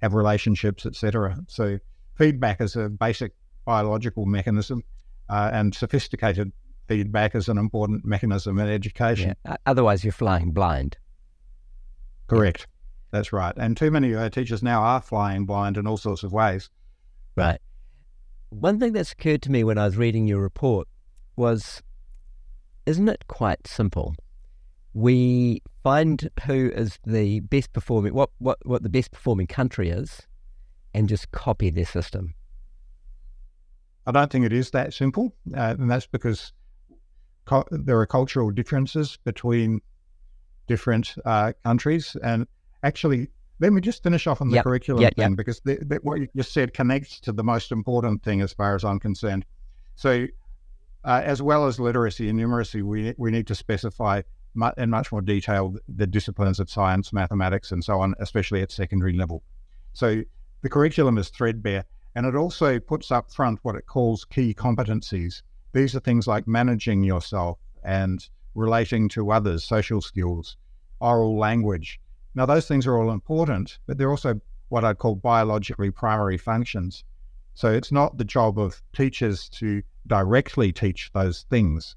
[0.00, 1.36] have relationships, etc.
[1.48, 1.78] So
[2.16, 3.32] feedback is a basic
[3.66, 4.82] biological mechanism,
[5.28, 6.52] uh, and sophisticated
[6.86, 9.34] feedback is an important mechanism in education.
[9.46, 9.56] Yeah.
[9.66, 10.96] Otherwise, you're flying blind.
[12.26, 12.66] Correct.
[13.10, 13.54] That's right.
[13.56, 16.68] And too many of our teachers now are flying blind in all sorts of ways.
[17.36, 17.60] Right.
[18.50, 20.88] One thing that's occurred to me when I was reading your report
[21.36, 21.82] was
[22.86, 24.14] isn't it quite simple?
[24.92, 30.20] We find who is the best performing, what, what, what the best performing country is,
[30.92, 32.34] and just copy their system.
[34.06, 35.34] I don't think it is that simple.
[35.56, 36.52] Uh, and that's because
[37.70, 39.80] there are cultural differences between
[40.66, 42.16] different uh, countries.
[42.22, 42.46] And
[42.82, 43.28] actually,
[43.60, 44.64] let me just finish off on the yep.
[44.64, 45.36] curriculum yep, thing yep.
[45.36, 48.74] because the, the, what you just said connects to the most important thing as far
[48.74, 49.44] as I'm concerned.
[49.94, 50.26] So,
[51.04, 54.22] uh, as well as literacy and numeracy, we, we need to specify
[54.54, 58.72] mu- in much more detail the disciplines of science, mathematics, and so on, especially at
[58.72, 59.42] secondary level.
[59.92, 60.22] So,
[60.62, 65.42] the curriculum is threadbare and it also puts up front what it calls key competencies.
[65.74, 70.56] These are things like managing yourself and relating to others, social skills,
[71.00, 72.00] oral language,
[72.34, 77.04] now, those things are all important, but they're also what I'd call biologically primary functions.
[77.54, 81.94] So it's not the job of teachers to directly teach those things.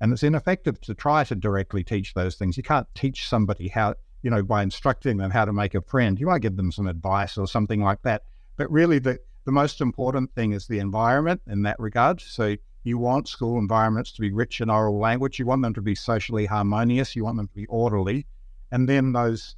[0.00, 2.56] And it's ineffective to try to directly teach those things.
[2.56, 6.18] You can't teach somebody how, you know, by instructing them how to make a friend.
[6.20, 8.22] You might give them some advice or something like that.
[8.56, 12.20] But really, the, the most important thing is the environment in that regard.
[12.20, 15.38] So you want school environments to be rich in oral language.
[15.38, 17.14] You want them to be socially harmonious.
[17.14, 18.26] You want them to be orderly.
[18.72, 19.56] And then those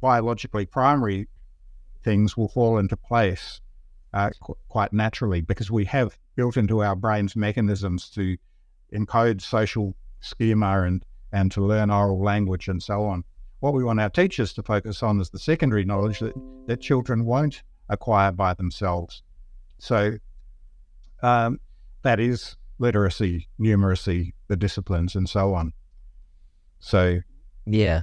[0.00, 1.28] biologically primary
[2.02, 3.60] things will fall into place
[4.12, 8.36] uh, qu- quite naturally because we have built into our brains mechanisms to
[8.92, 13.24] encode social schema and, and to learn oral language and so on.
[13.60, 16.34] What we want our teachers to focus on is the secondary knowledge that,
[16.66, 19.22] that children won't acquire by themselves.
[19.78, 20.18] So
[21.22, 21.60] um,
[22.02, 25.72] that is literacy, numeracy, the disciplines, and so on.
[26.78, 27.20] So,
[27.66, 28.02] yeah,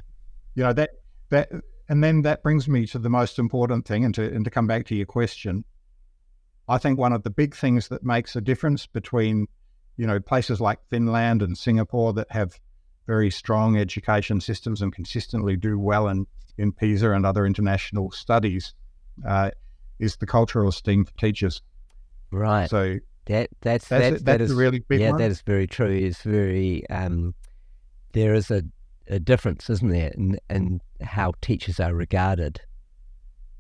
[0.56, 0.90] you know that
[1.30, 1.50] that
[1.88, 4.68] and then that brings me to the most important thing, and to, and to come
[4.68, 5.64] back to your question.
[6.68, 9.48] I think one of the big things that makes a difference between,
[9.98, 12.60] you know, places like Finland and Singapore that have
[13.08, 16.26] very strong education systems and consistently do well in,
[16.58, 18.74] in PISA and other international studies
[19.28, 19.52] uh,
[20.00, 21.62] is the cultural esteem for teachers.
[22.32, 22.70] Right.
[22.70, 25.20] So that that's that's, that's, that's a really big yeah, one.
[25.20, 25.92] that is very true.
[25.92, 27.34] It's very um,
[28.14, 28.64] there is a,
[29.08, 32.62] a difference, isn't there, in, in how teachers are regarded.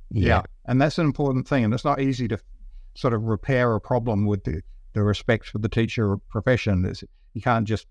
[0.09, 0.41] yeah.
[0.65, 2.39] and that's an important thing, and it's not easy to
[2.95, 4.61] sort of repair a problem with the,
[4.93, 6.85] the respect for the teacher profession.
[6.85, 7.03] It's,
[7.33, 7.87] you can't just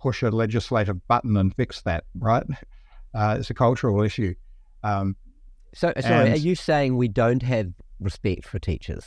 [0.00, 2.44] push a legislative button and fix that, right?
[3.12, 4.32] Uh, it's a cultural issue.
[4.84, 5.16] Um,
[5.74, 9.04] So, sorry, are you saying we don't have respect for teachers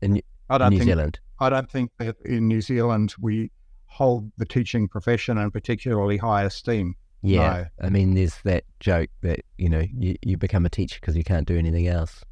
[0.00, 1.20] in I don't New Zealand?
[1.42, 3.50] I don't think that in New Zealand we
[3.86, 6.94] hold the teaching profession in particularly high esteem.
[7.24, 11.16] Yeah, I mean, there's that joke that you know you, you become a teacher because
[11.16, 12.24] you can't do anything else.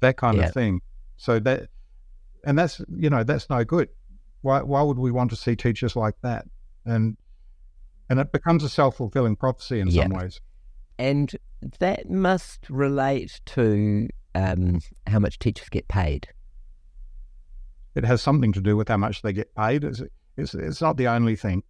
[0.00, 0.46] that kind Yeah.
[0.46, 0.80] of thing.
[1.16, 1.68] So that,
[2.44, 3.88] and that's you know that's no good.
[4.42, 6.46] Why why would we want to see teachers like that?
[6.84, 7.16] And
[8.08, 10.02] and it becomes a self fulfilling prophecy in Yeah.
[10.04, 10.40] some ways.
[10.98, 11.32] And
[11.80, 16.28] that must relate to um, how much teachers get paid.
[17.98, 19.82] It has something to do with how much they get paid.
[19.82, 20.00] It's
[20.36, 21.64] it's, it's not the only thing.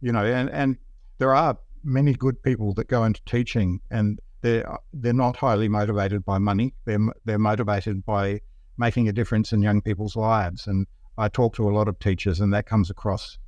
[0.00, 0.76] You know, and and
[1.18, 6.24] there are many good people that go into teaching, and they're they're not highly motivated
[6.24, 6.72] by money.
[6.84, 8.42] They're they're motivated by
[8.76, 10.68] making a difference in young people's lives.
[10.68, 13.38] And I talk to a lot of teachers, and that comes across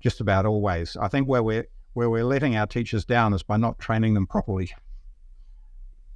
[0.00, 0.96] just about always.
[0.96, 4.26] I think where we're where we're letting our teachers down is by not training them
[4.26, 4.70] properly.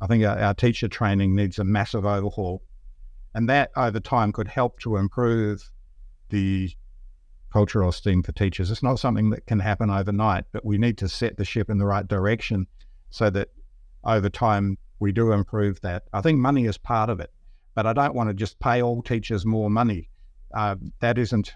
[0.01, 2.63] I think our, our teacher training needs a massive overhaul,
[3.35, 5.71] and that over time could help to improve
[6.31, 6.71] the
[7.53, 8.71] cultural esteem for teachers.
[8.71, 11.79] It's not something that can happen overnight, but we need to set the ship in
[11.79, 12.67] the right direction
[13.11, 13.49] so that
[14.05, 16.05] over time we do improve that.
[16.13, 17.33] I think money is part of it,
[17.75, 20.09] but I don't want to just pay all teachers more money.
[20.55, 21.55] Uh, that isn't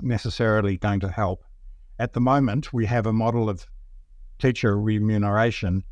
[0.00, 1.44] necessarily going to help.
[1.98, 3.66] At the moment, we have a model of
[4.38, 5.84] teacher remuneration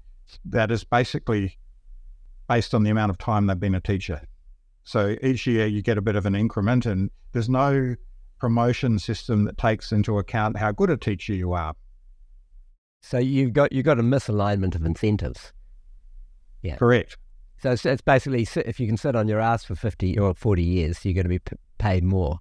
[0.46, 1.58] that is basically
[2.48, 4.22] based on the amount of time they've been a teacher.
[4.88, 7.94] So each year you get a bit of an increment, and there's no
[8.40, 11.74] promotion system that takes into account how good a teacher you are.
[13.02, 15.52] So you've got you've got a misalignment of incentives.
[16.62, 17.18] Yeah, Correct.
[17.58, 20.62] So it's, it's basically if you can sit on your ass for fifty or forty
[20.62, 22.38] years, you're going to be p- paid more.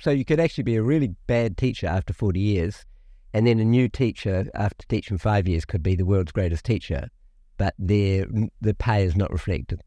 [0.00, 2.84] So you could actually be a really bad teacher after forty years,
[3.32, 7.08] and then a new teacher after teaching five years could be the world's greatest teacher,
[7.56, 8.26] but their
[8.60, 9.80] the pay is not reflected.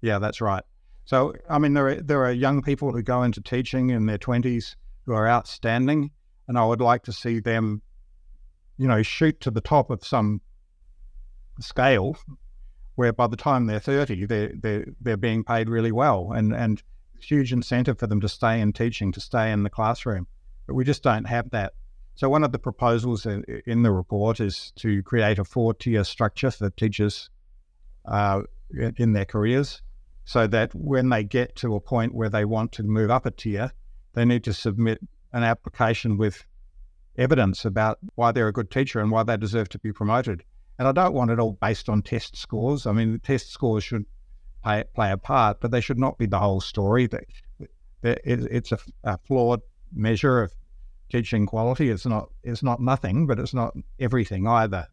[0.00, 0.64] Yeah, that's right.
[1.08, 4.18] So, I mean, there are, there are young people who go into teaching in their
[4.18, 6.10] 20s who are outstanding,
[6.46, 7.80] and I would like to see them,
[8.76, 10.42] you know, shoot to the top of some
[11.60, 12.18] scale
[12.96, 16.82] where by the time they're 30, they're, they're, they're being paid really well and, and
[17.18, 20.26] huge incentive for them to stay in teaching, to stay in the classroom.
[20.66, 21.72] But we just don't have that.
[22.16, 26.04] So, one of the proposals in, in the report is to create a four tier
[26.04, 27.30] structure for teachers
[28.04, 29.80] uh, in in their careers
[30.28, 33.30] so that when they get to a point where they want to move up a
[33.30, 33.72] tier,
[34.12, 35.00] they need to submit
[35.32, 36.44] an application with
[37.16, 40.44] evidence about why they're a good teacher and why they deserve to be promoted.
[40.78, 42.86] And I don't want it all based on test scores.
[42.86, 44.04] I mean, the test scores should
[44.62, 47.06] play, play a part, but they should not be the whole story.
[47.06, 47.24] That
[48.02, 49.62] that it, it's a, a flawed
[49.94, 50.52] measure of
[51.10, 51.88] teaching quality.
[51.88, 54.86] It's not it's not nothing, but it's not everything either.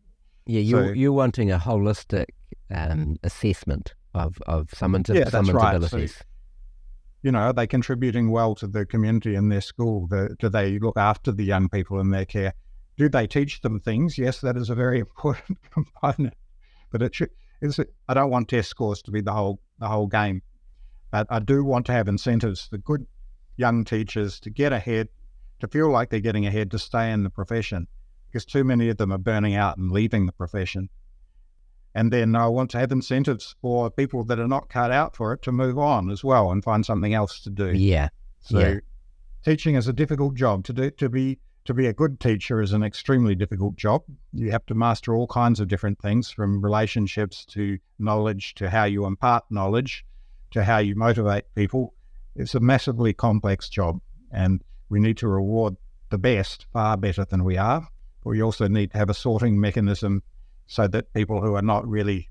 [0.46, 2.28] Yeah, you're So- you're wanting a holistic
[2.74, 5.72] um, assessment of of someone's Yeah, that's someone's right.
[5.82, 6.24] So- abilities.
[7.22, 10.08] you know, are they contributing well to the community in their school?
[10.08, 12.54] The, do they look after the young people in their care?
[12.98, 14.18] Do they teach them things?
[14.18, 16.34] Yes, that is a very important component.
[16.92, 17.30] But it should,
[17.62, 20.42] it's, I don't want test scores to be the whole the whole game.
[21.12, 23.06] But I do want to have incentives for good
[23.58, 25.10] young teachers to get ahead,
[25.62, 27.88] to feel like they're getting ahead, to stay in the profession,
[28.28, 30.90] because too many of them are burning out and leaving the profession.
[31.96, 35.32] And then I want to have incentives for people that are not cut out for
[35.32, 37.72] it to move on as well and find something else to do.
[37.72, 38.10] Yeah,
[38.42, 38.80] So yeah.
[39.46, 40.92] teaching is a difficult job to do.
[40.92, 44.04] To be to be a good teacher is an extremely difficult job.
[44.34, 48.84] You have to master all kinds of different things, from relationships to knowledge to how
[48.84, 50.06] you impart knowledge
[50.52, 51.94] to how you motivate people.
[52.36, 55.76] It's a massively complex job, and we need to reward
[56.10, 57.88] the best far better than we are.
[58.24, 60.24] But we also need to have a sorting mechanism
[60.68, 62.30] so that people who are not really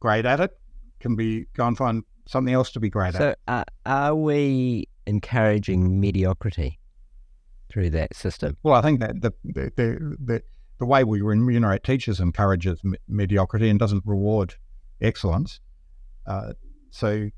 [0.00, 0.58] great at it
[1.00, 3.20] can be go and find something else to be great at.
[3.20, 6.78] So uh, are we encouraging mediocrity
[7.70, 8.56] through that system?
[8.62, 10.42] Well, I think that the the the, the,
[10.78, 14.54] the way we remunerate teachers encourages me- mediocrity and doesn't reward
[15.00, 15.60] excellence.
[16.26, 16.52] Uh,
[16.90, 17.30] so,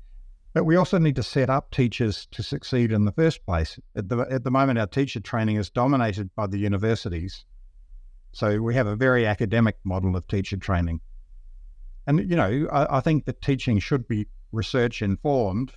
[0.53, 3.79] but we also need to set up teachers to succeed in the first place.
[3.95, 7.45] At the at the moment, our teacher training is dominated by the universities.
[8.33, 11.01] So we have a very academic model of teacher training.
[12.07, 15.73] and you know, I, I think that teaching should be research informed,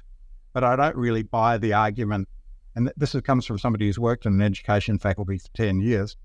[0.53, 2.29] but I don't really buy the argument.
[2.75, 6.17] And this comes from somebody who's worked in an education faculty for ten years.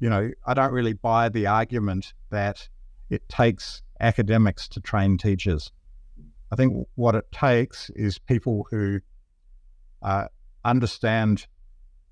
[0.00, 2.68] You know, I don't really buy the argument that
[3.08, 5.70] it takes academics to train teachers.
[6.52, 9.00] I think what it takes is people who
[10.02, 10.26] uh,
[10.64, 11.46] understand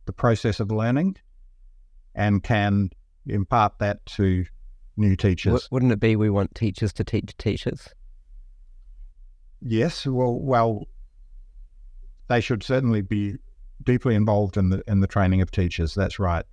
[0.06, 1.16] the process of learning
[2.14, 2.90] and can
[3.26, 4.44] impart that to
[4.96, 5.68] new teachers.
[5.70, 7.88] Wouldn't it be we want teachers to teach teachers?
[9.60, 10.06] Yes.
[10.06, 10.88] Well, well,
[12.28, 13.36] they should certainly be
[13.82, 15.94] deeply involved in the in the training of teachers.
[15.94, 16.44] That's right.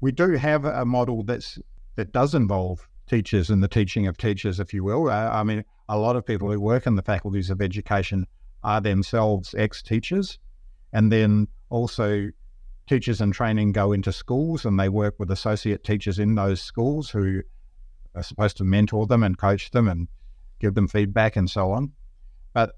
[0.00, 1.58] We do have a model that's
[1.96, 5.08] that does involve teachers and the teaching of teachers, if you will.
[5.08, 8.26] Uh, I mean, a lot of people who work in the faculties of education
[8.62, 10.38] are themselves ex-teachers,
[10.92, 12.30] and then also
[12.86, 17.10] teachers in training go into schools and they work with associate teachers in those schools
[17.10, 17.42] who
[18.14, 20.08] are supposed to mentor them and coach them and
[20.60, 21.92] give them feedback and so on.
[22.52, 22.72] But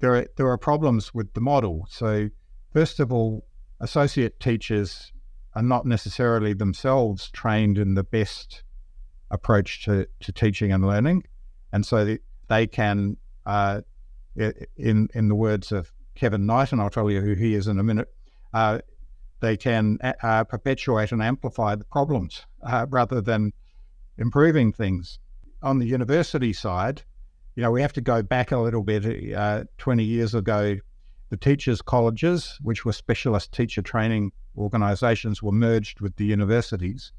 [0.00, 1.86] there are, there are problems with the model.
[1.90, 2.30] So,
[2.72, 3.46] first of all,
[3.80, 5.12] associate teachers
[5.54, 8.62] are not necessarily themselves trained in the best
[9.30, 11.24] approach to, to teaching and learning.
[11.72, 12.16] And so
[12.48, 13.16] they can,
[13.46, 13.82] uh,
[14.36, 17.78] in, in the words of Kevin Knight, and I'll tell you who he is in
[17.78, 18.08] a minute,
[18.52, 18.80] uh,
[19.40, 23.52] they can uh, perpetuate and amplify the problems uh, rather than
[24.18, 25.18] improving things.
[25.62, 27.02] On the university side,
[27.54, 29.34] you know, we have to go back a little bit.
[29.34, 30.76] Uh, 20 years ago,
[31.30, 37.12] the teachers' colleges, which were specialist teacher training organisations, were merged with the universities,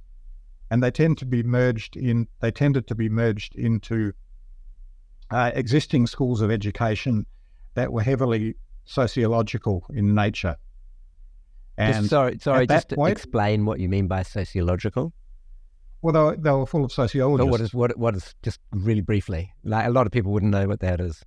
[0.70, 2.28] and they tend to be merged in.
[2.40, 4.14] They tended to be merged into
[5.30, 7.26] uh, existing schools of education
[7.74, 8.56] that were heavily
[8.86, 10.58] sociological in nature.
[11.78, 15.14] And just, sorry, sorry, just to point, explain what you mean by sociological.
[16.02, 17.52] Well, they were, they were full of sociologists.
[17.52, 17.98] what is what?
[17.98, 19.54] What is just really briefly?
[19.64, 21.24] Like a lot of people wouldn't know what that is.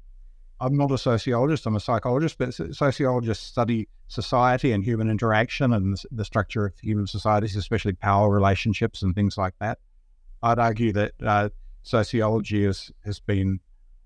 [0.61, 1.67] I'm not a sociologist.
[1.67, 7.07] I'm a psychologist, but sociologists study society and human interaction and the structure of human
[7.07, 9.79] societies, especially power relationships and things like that.
[10.43, 11.49] I'd argue that uh,
[11.83, 13.61] sociology has has been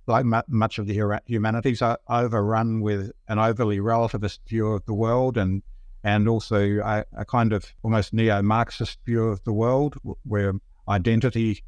[0.06, 5.36] like much of the humanities, are overrun with an overly relativist view of the world
[5.36, 5.62] and
[6.04, 10.52] and also a, a kind of almost neo-Marxist view of the world, where
[10.88, 11.62] identity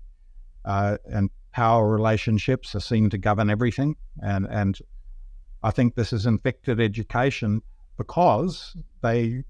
[0.65, 3.97] uh, and power relationships are seen to govern everything.
[4.23, 4.79] And and
[5.63, 7.63] I think this has infected education
[7.97, 9.45] because they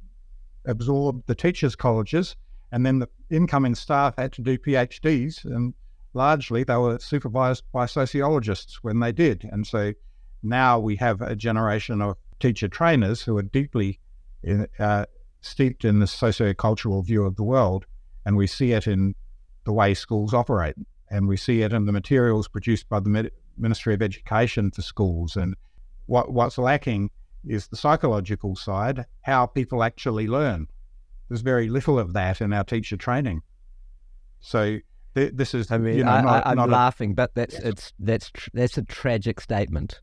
[0.64, 2.36] absorbed the teachers' colleges,
[2.72, 5.74] and then the incoming staff had to do PhDs, and
[6.14, 9.48] largely they were supervised by sociologists when they did.
[9.52, 9.92] And so
[10.42, 14.00] now we have a generation of teacher trainers who are deeply
[14.42, 15.06] in, uh,
[15.40, 17.86] steeped in the socio-cultural view of the world,
[18.24, 19.14] and we see it in
[19.64, 20.76] the way schools operate,
[21.10, 25.36] and we see it in the materials produced by the Ministry of Education for schools.
[25.36, 25.54] And
[26.06, 27.10] what what's lacking
[27.46, 30.66] is the psychological side, how people actually learn.
[31.28, 33.42] There's very little of that in our teacher training.
[34.40, 34.78] So
[35.14, 37.54] th- this is, I mean, you know, I, not, am not laughing, a, but that's
[37.54, 40.00] it's that's tr- that's a tragic statement.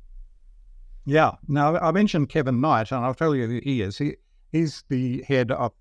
[1.06, 1.32] Yeah.
[1.48, 3.98] Now I mentioned Kevin Knight, and I'll tell you who he is.
[3.98, 4.16] He
[4.58, 5.72] He's the head of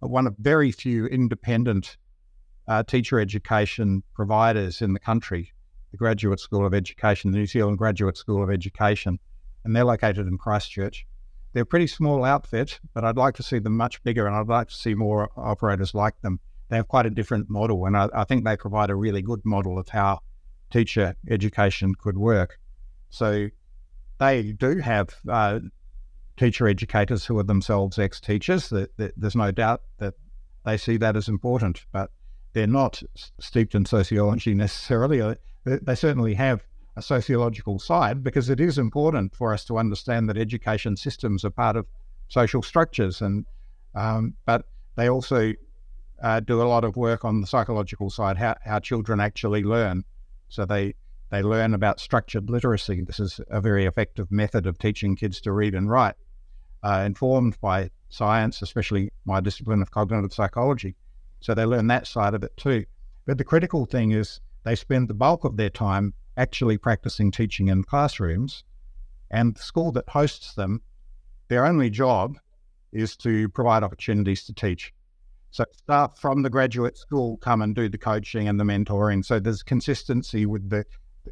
[0.00, 1.96] one of very few independent
[2.66, 5.52] uh, teacher education providers in the country,
[5.92, 9.20] the Graduate School of Education, the New Zealand Graduate School of Education,
[9.62, 11.06] and they're located in Christchurch.
[11.52, 14.48] They're a pretty small outfit, but I'd like to see them much bigger, and I'd
[14.48, 16.40] like to see more operators like them.
[16.68, 19.44] They have quite a different model, and I, I think they provide a really good
[19.44, 20.18] model of how
[20.72, 22.58] teacher education could work.
[23.08, 23.50] So
[24.18, 25.60] they do have uh,
[26.36, 28.72] teacher educators who are themselves ex teachers.
[28.96, 30.14] There's no doubt that
[30.64, 32.10] they see that as important, but
[32.52, 33.02] they're not
[33.38, 35.20] steeped in sociology necessarily.
[35.20, 35.34] Uh,
[35.64, 36.64] they certainly have
[36.96, 41.50] a sociological side because it is important for us to understand that education systems are
[41.50, 41.86] part of
[42.28, 43.44] social structures, and
[43.94, 44.64] um, but
[44.96, 45.52] they also
[46.22, 50.04] uh, do a lot of work on the psychological side, how, how children actually learn.
[50.48, 50.94] So they
[51.30, 53.02] they learn about structured literacy.
[53.02, 56.14] This is a very effective method of teaching kids to read and write
[56.82, 60.94] uh, informed by science, especially my discipline of cognitive psychology.
[61.40, 62.84] So they learn that side of it too.
[63.26, 67.68] But the critical thing is they spend the bulk of their time actually practicing teaching
[67.68, 68.64] in classrooms.
[69.30, 70.82] And the school that hosts them,
[71.48, 72.36] their only job
[72.92, 74.92] is to provide opportunities to teach.
[75.50, 79.24] So staff from the graduate school come and do the coaching and the mentoring.
[79.24, 80.84] So there's consistency with the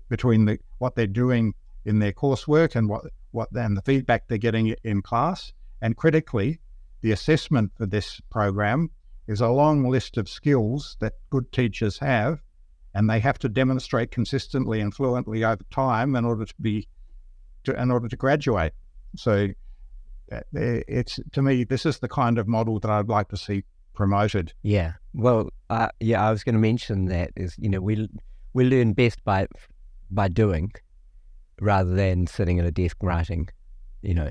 [0.09, 3.05] between the what they're doing in their coursework and what
[3.35, 5.53] what and the feedback they're getting in class.
[5.83, 6.61] And critically,
[7.03, 8.91] the assessment for this program
[9.27, 12.41] is a long list of skills that good teachers have
[12.95, 16.89] and they have to demonstrate consistently and fluently over time in order to be
[17.65, 18.73] to, in order to graduate.
[19.17, 19.49] So
[20.33, 23.65] uh, it's to me this is the kind of model that I'd like to see
[23.95, 24.53] promoted.
[24.63, 24.95] Yeah.
[25.13, 28.09] Well, uh, yeah, I was going to mention that is you know we
[28.53, 29.49] we learn best by
[30.11, 30.73] by doing
[31.61, 33.49] rather than sitting at a desk writing.
[34.03, 34.31] You know.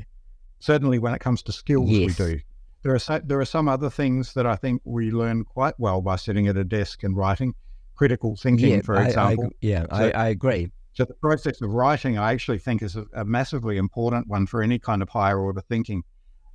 [0.60, 2.18] Certainly, when it comes to skills, yes.
[2.18, 2.40] we do.
[2.84, 6.02] There are so, there are some other things that I think we learn quite well
[6.02, 7.54] by sitting at a desk and writing.
[7.96, 9.46] Critical thinking, yeah, for example.
[9.46, 10.72] I, yeah, so, I, I agree.
[10.94, 14.62] So the process of writing, I actually think, is a, a massively important one for
[14.62, 16.04] any kind of higher order thinking,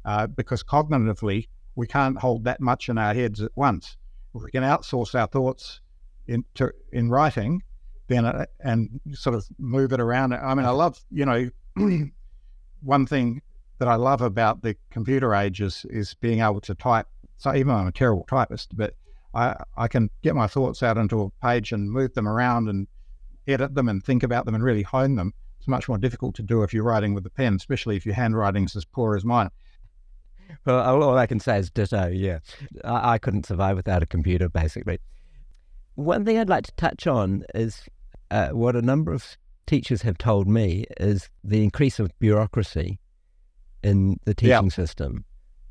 [0.05, 3.97] uh, because cognitively we can't hold that much in our heads at once.
[4.35, 5.81] If we can outsource our thoughts
[6.27, 7.63] into in writing,
[8.09, 10.35] then and sort of move it around.
[10.35, 11.51] I mean, I love you know
[12.83, 13.43] one thing
[13.79, 17.07] that I love about the computer age is, is being able to type.
[17.37, 18.95] So even I'm a terrible typist, but
[19.35, 22.89] I, I can get my thoughts out into a page and move them around and
[23.47, 25.33] edit them and think about them and really hone them.
[25.59, 28.15] It's much more difficult to do if you're writing with a pen, especially if your
[28.15, 29.51] handwriting's as poor as mine.
[30.65, 32.09] Well, all I can say is ditto.
[32.09, 32.39] Yeah,
[32.85, 34.99] I, I couldn't survive without a computer, basically.
[35.95, 37.83] One thing I'd like to touch on is
[38.31, 42.99] uh, what a number of teachers have told me is the increase of bureaucracy
[43.83, 44.73] in the teaching yep.
[44.73, 45.25] system.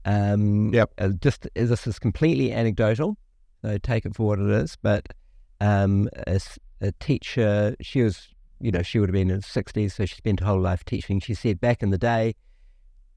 [0.05, 0.91] Um, yep.
[0.97, 3.17] Uh, just this is completely anecdotal,
[3.61, 4.77] so take it for what it is.
[4.81, 5.13] But
[5.59, 6.39] um, a,
[6.79, 8.29] a teacher, she was,
[8.61, 10.85] you know, she would have been in her sixties, so she spent her whole life
[10.85, 11.19] teaching.
[11.19, 12.35] She said back in the day,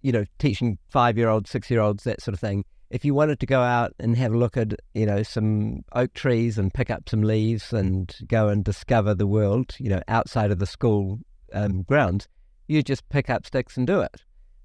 [0.02, 2.64] you know, teaching five-year-olds, six-year-olds, that sort of thing.
[2.90, 6.12] If you wanted to go out and have a look at, you know, some oak
[6.12, 10.50] trees and pick up some leaves and go and discover the world, you know, outside
[10.50, 11.20] of the school
[11.52, 12.28] um, grounds,
[12.66, 14.22] you just pick up sticks and do it.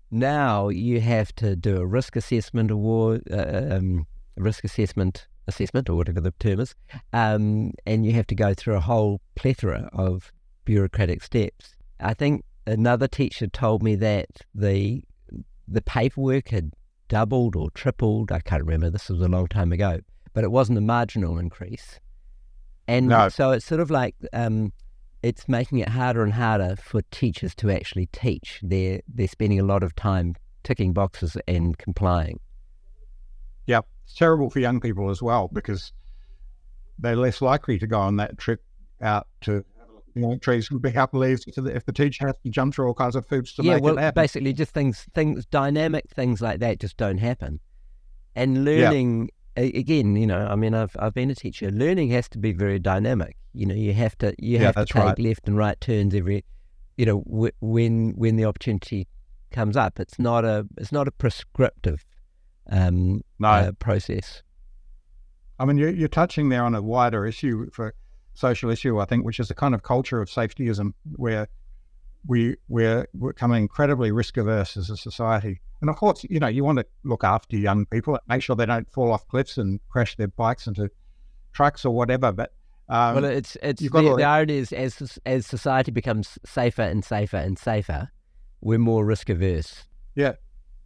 [0.10, 4.08] Now you have to do a risk assessment award, uh, um,
[4.38, 6.74] risk assessment assessment or whatever the term is,
[7.14, 10.32] um, and you have to go through a whole plethora of
[10.66, 11.76] bureaucratic steps.
[12.00, 15.04] I think another teacher told me that the
[15.68, 16.72] the paperwork had
[17.08, 18.32] doubled or tripled.
[18.32, 18.90] I can't remember.
[18.90, 20.00] This was a long time ago,
[20.34, 22.00] but it wasn't a marginal increase.
[22.88, 23.30] And no.
[23.30, 24.72] so it's sort of like um,
[25.24, 28.60] it's making it harder and harder for teachers to actually teach.
[28.62, 32.40] They're they're spending a lot of time ticking boxes and complying.
[33.66, 35.92] Yeah, it's terrible for young people as well because
[37.00, 38.62] they're less likely to go on that trip
[39.02, 39.66] out to
[40.16, 43.16] you know, trees and up leaves if the teacher has to jump through all kinds
[43.16, 44.22] of hoops to yeah, make well, it happen.
[44.22, 47.60] basically, just things, things, dynamic things like that just don't happen.
[48.36, 51.70] And learning again, you know, I mean, I've I've been a teacher.
[51.72, 53.38] Learning has to be very dynamic.
[53.54, 55.20] You know, you have to you yeah, have to take right.
[55.20, 56.44] left and right turns every,
[56.98, 59.08] you know, w- when when the opportunity
[59.52, 60.00] comes up.
[60.00, 62.06] It's not a it's not a prescriptive
[62.70, 63.48] um, no.
[63.48, 64.44] uh, process.
[65.58, 67.96] I mean, you're, you're touching there on a wider issue for
[68.36, 71.48] social issue, I think, which is a kind of culture of safetyism where
[72.28, 75.62] we we're becoming incredibly risk averse as a society.
[75.82, 78.66] And of course, you know, you want to look after young people, make sure they
[78.66, 80.90] don't fall off cliffs and crash their bikes into
[81.54, 82.32] trucks or whatever.
[82.32, 82.54] But
[82.90, 87.38] um, well, it's it's the, the irony is as as society becomes safer and safer
[87.38, 88.10] and safer,
[88.62, 89.86] we're more risk averse.
[90.16, 90.34] Yeah,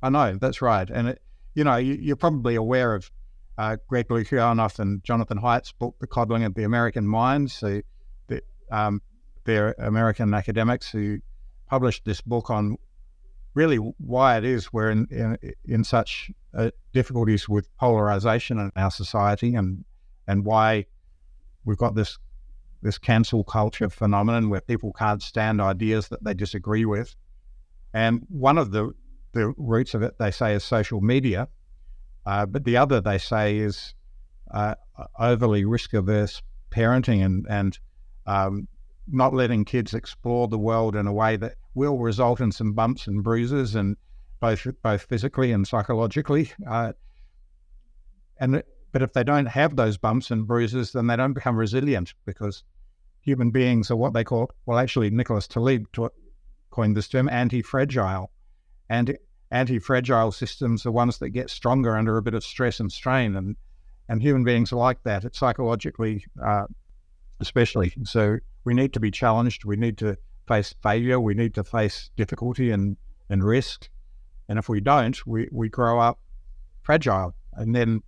[0.02, 0.90] I know that's right.
[0.90, 1.22] And it,
[1.56, 3.12] you know, you, are probably aware of
[3.60, 7.52] uh, Greg Lukianoff and Jonathan Haidt's book, The Coddling of the American Mind.
[7.52, 7.82] So,
[8.28, 8.42] the,
[8.72, 9.02] um,
[9.44, 11.20] they're American academics who
[11.68, 12.78] published this book on
[13.56, 18.92] really why it is we're in in, in such uh, difficulties with polarization in our
[18.92, 19.84] society, and
[20.26, 20.86] and why
[21.66, 22.18] we've got this
[22.82, 27.14] this cancel culture phenomenon where people can't stand ideas that they disagree with.
[27.94, 28.94] And one of the
[29.34, 31.50] the roots of it, they say, is social media,
[32.26, 33.94] uh, but the other they say is
[34.52, 34.76] uh,
[35.20, 36.42] overly risk averse
[36.72, 37.80] parenting and and
[38.26, 38.68] um,
[39.12, 43.08] not letting kids explore the world in a way that will result in some bumps
[43.08, 43.98] and bruises, and
[44.40, 46.52] both both physically and psychologically.
[46.68, 46.94] Uh,
[48.40, 52.14] and but if they don't have those bumps and bruises, then they don't become resilient
[52.26, 52.64] because
[53.22, 55.88] human beings are what they call well, actually, Nicholas Taleb
[56.72, 58.32] coined this term anti-fragile,
[58.90, 59.18] and
[59.52, 63.56] anti-fragile systems are ones that get stronger under a bit of stress and strain, and
[64.08, 65.24] and human beings like that.
[65.24, 66.66] It's psychologically, uh,
[67.40, 69.66] especially so we need to be challenged.
[69.66, 71.20] We need to face failure.
[71.20, 72.98] We need to face difficulty and,
[73.30, 73.88] and risk.
[74.48, 76.20] And if we don't, we, we grow up
[76.82, 77.36] fragile.
[77.54, 78.02] And then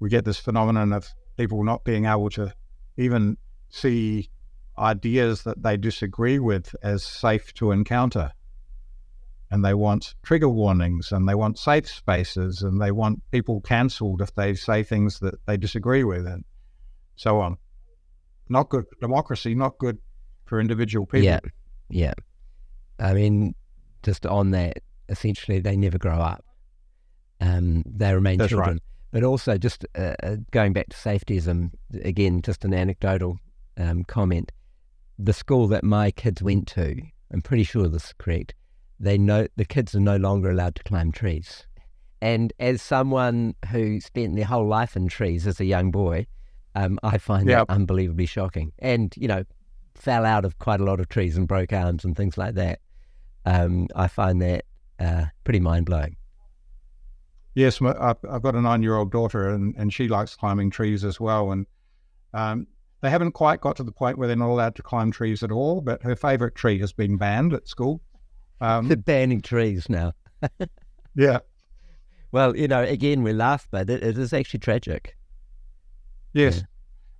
[0.00, 2.54] we get this phenomenon of people not being able to
[2.98, 3.38] even
[3.70, 4.28] see
[4.78, 8.32] ideas that they disagree with as safe to encounter.
[9.54, 14.20] And they want trigger warnings and they want safe spaces and they want people cancelled
[14.20, 16.44] if they say things that they disagree with and
[17.14, 17.56] so on.
[18.48, 19.98] not good for democracy, not good
[20.44, 21.26] for individual people.
[21.26, 21.38] Yeah,
[21.88, 22.14] yeah.
[22.98, 23.54] I mean,
[24.02, 24.78] just on that,
[25.08, 26.44] essentially, they never grow up.
[27.40, 28.74] Um, they remain That's children.
[28.74, 28.82] right.
[29.12, 31.70] But also, just uh, uh, going back to safetyism,
[32.02, 33.38] again, just an anecdotal
[33.76, 34.50] um, comment.
[35.16, 37.00] The school that my kids went to,
[37.32, 38.54] I'm pretty sure this is correct.
[39.00, 41.66] They know the kids are no longer allowed to climb trees.
[42.20, 46.26] And as someone who spent their whole life in trees as a young boy,
[46.74, 47.68] um, I find Yep.
[47.68, 48.72] that unbelievably shocking.
[48.78, 49.44] And you know,
[49.94, 52.80] fell out of quite a lot of trees and broke arms and things like that.
[53.44, 54.64] Um, I find that
[54.98, 56.16] uh, pretty mind blowing.
[57.54, 61.52] Yes, I've, got a nine-year-old daughter, and, and she likes climbing trees as well.
[61.52, 61.66] And
[62.32, 62.66] um,
[63.00, 65.52] they haven't quite got to the point where they're not allowed to climb trees at
[65.52, 65.80] all.
[65.80, 68.00] But her favourite tree has been banned at school.
[68.60, 70.12] Um, They're banning trees now.
[71.14, 71.38] yeah,
[72.32, 75.16] Well, you know, again, we laugh, but it, it is actually tragic.
[76.32, 76.56] yes.
[76.58, 76.62] Yeah.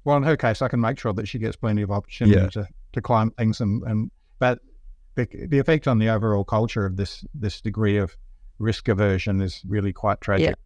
[0.04, 2.48] Well, in her case, I can make sure that she gets plenty of opportunity Yeah.
[2.50, 4.58] to, to climb things, and, and but
[5.14, 8.14] the, the effect on the overall culture of this this degree of
[8.58, 10.56] risk aversion is really quite tragic.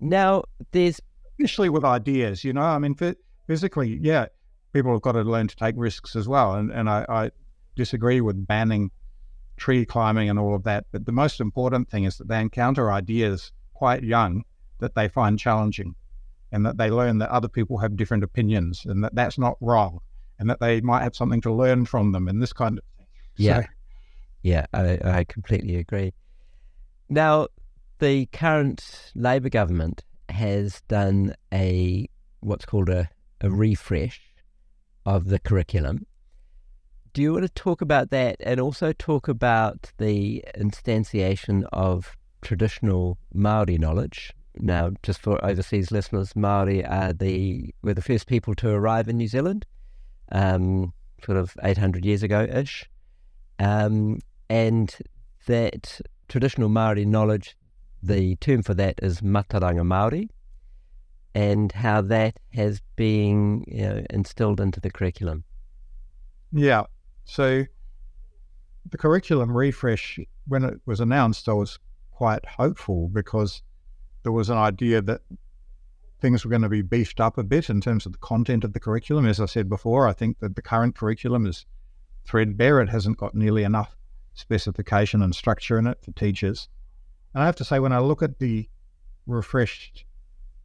[0.00, 1.00] Now, there's
[1.38, 2.60] especially with ideas, you know.
[2.62, 4.26] I mean, phy- physically, yeah,
[4.72, 6.54] people have got to learn to take risks as well.
[6.54, 7.30] And, and I, I
[7.76, 8.90] disagree with banning
[9.58, 10.86] tree climbing and all of that.
[10.92, 14.44] But the most important thing is that they encounter ideas quite young
[14.78, 15.94] that they find challenging
[16.52, 20.00] and that they learn that other people have different opinions and that that's not wrong
[20.38, 23.06] and that they might have something to learn from them and this kind of thing.
[23.36, 23.62] Yeah.
[23.62, 23.66] So,
[24.42, 26.12] Yeah, I, I completely agree.
[27.08, 27.48] Now,
[27.98, 32.08] the current Labor government has done a
[32.40, 33.08] what's called a,
[33.40, 34.20] a refresh
[35.04, 36.06] of the curriculum.
[37.18, 43.18] Do you want to talk about that and also talk about the instantiation of traditional
[43.34, 44.32] Maori knowledge?
[44.54, 49.16] Now, just for overseas listeners, Maori are the were the first people to arrive in
[49.16, 49.66] New Zealand,
[50.30, 50.92] um,
[51.24, 52.88] sort of 800 years ago ish.
[53.58, 54.94] Um, and
[55.48, 57.56] that traditional Maori knowledge,
[58.00, 60.30] the term for that is Matauranga Maori,
[61.34, 65.42] and how that has been you know, instilled into the curriculum.
[66.52, 66.84] Yeah.
[67.28, 67.64] So
[68.90, 71.78] the curriculum refresh, when it was announced, I was
[72.10, 73.62] quite hopeful because
[74.22, 75.20] there was an idea that
[76.20, 78.72] things were going to be beefed up a bit in terms of the content of
[78.72, 79.26] the curriculum.
[79.26, 81.66] As I said before, I think that the current curriculum is
[82.24, 82.80] threadbare.
[82.80, 83.94] It hasn't got nearly enough
[84.32, 86.70] specification and structure in it for teachers.
[87.34, 88.70] And I have to say, when I look at the
[89.26, 90.06] refreshed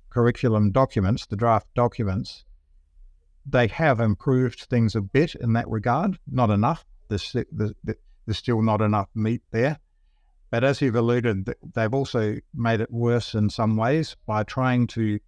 [0.10, 2.46] curriculum documents, the draft documents,
[3.46, 6.18] they have improved things a bit in that regard.
[6.32, 6.86] Not enough.
[7.10, 7.74] There's, there's,
[8.32, 9.80] still not enough meat there.
[10.50, 15.20] But as you've alluded, they've also made it worse in some ways by trying to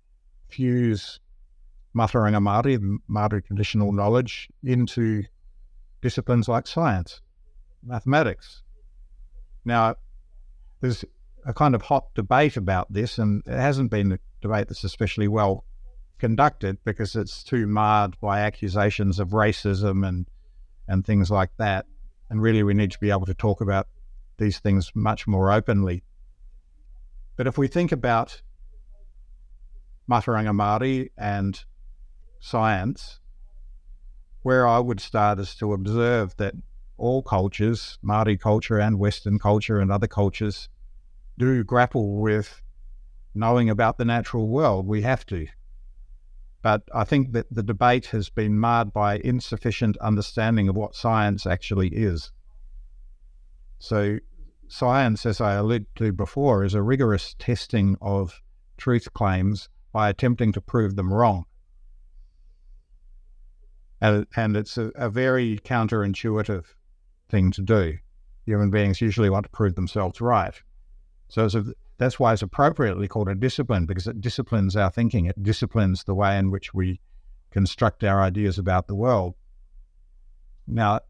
[0.47, 1.19] fuse
[1.95, 5.23] Mātauranga Māori, Māori traditional knowledge, into
[6.01, 7.21] disciplines like science,
[7.83, 8.61] mathematics.
[9.65, 9.95] Now,
[10.81, 11.03] there's
[11.45, 15.27] a kind of hot debate about this, and it hasn't been a debate that's especially
[15.27, 15.65] well
[16.19, 20.25] conducted because it's too marred by accusations of racism and
[20.87, 21.85] and things like that.
[22.29, 23.87] And really, we need to be able to talk about
[24.37, 26.03] these things much more openly.
[27.35, 28.41] But if we think about
[30.09, 31.63] Mātauranga Māori and
[32.39, 33.19] science,
[34.43, 36.53] where I would start is to observe that
[36.97, 40.69] all cultures, Māori culture and Western culture and other cultures,
[41.37, 42.61] do grapple with
[43.33, 44.87] knowing about the natural world.
[44.87, 45.47] We have to.
[46.65, 51.45] But I think that the debate has been marred by insufficient understanding of what science
[51.45, 52.31] actually is.
[53.77, 54.17] So,
[54.67, 58.41] science, as I alluded to before, is a rigorous testing of
[58.77, 61.45] truth claims by attempting to prove them wrong.
[64.01, 66.65] And, and it's a, a very counterintuitive
[67.29, 67.99] thing to do.
[68.47, 70.59] Human beings usually want to prove themselves right.
[71.27, 71.65] So it's a,
[71.97, 75.25] that's why it's appropriately called a discipline because it disciplines our thinking.
[75.25, 76.99] It disciplines the way in which we
[77.51, 79.35] construct our ideas about the world.
[80.67, 81.01] Now,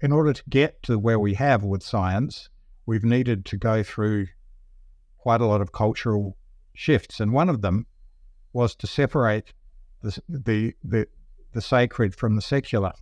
[0.00, 2.48] in order to get to where we have with science,
[2.86, 4.28] we've needed to go through
[5.18, 6.36] quite a lot of cultural
[6.74, 7.86] shifts, and one of them
[8.52, 9.52] was to separate
[10.02, 11.08] the the the,
[11.52, 12.92] the sacred from the secular.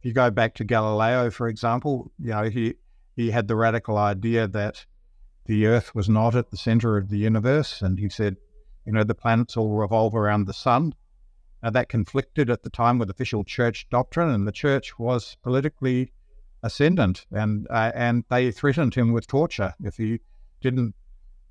[0.00, 2.74] If you go back to Galileo, for example, you know he
[3.14, 4.84] he had the radical idea that
[5.46, 8.36] the Earth was not at the center of the universe, and he said,
[8.86, 10.94] you know, the planets all revolve around the sun.
[11.62, 16.12] Now that conflicted at the time with official church doctrine, and the church was politically
[16.62, 20.20] ascendant, and uh, and they threatened him with torture if he
[20.60, 20.94] didn't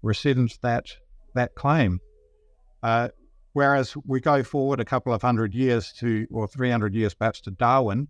[0.01, 0.87] rescind that
[1.33, 1.99] that claim.
[2.81, 3.09] Uh,
[3.53, 7.51] Whereas we go forward a couple of hundred years to, or 300 years perhaps to
[7.51, 8.07] Darwin,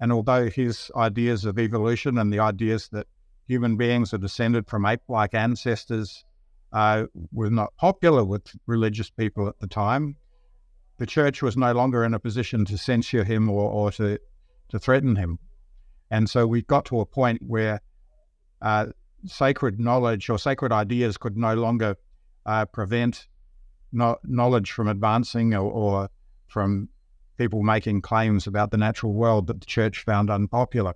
[0.00, 3.06] and although his ideas of evolution and the ideas that
[3.48, 6.24] human beings are descended from ape like ancestors
[6.72, 10.16] uh, were not popular with religious people at the time,
[10.98, 14.18] the church was no longer in a position to censure him or, or to,
[14.68, 15.38] to threaten him.
[16.10, 17.80] And so we got to a point where
[18.60, 18.86] uh,
[19.24, 21.96] sacred knowledge or sacred ideas could no longer
[22.44, 23.28] uh, prevent
[23.92, 26.08] no- knowledge from advancing or, or
[26.48, 26.88] from
[27.38, 30.94] people making claims about the natural world that the church found unpopular.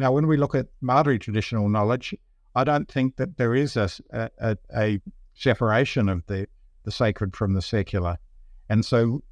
[0.00, 2.14] Now, when we look at Maori traditional knowledge,
[2.54, 4.98] I don't think that there is a, a, a
[5.34, 6.46] separation of the,
[6.84, 8.16] the sacred from the secular.
[8.70, 9.22] And so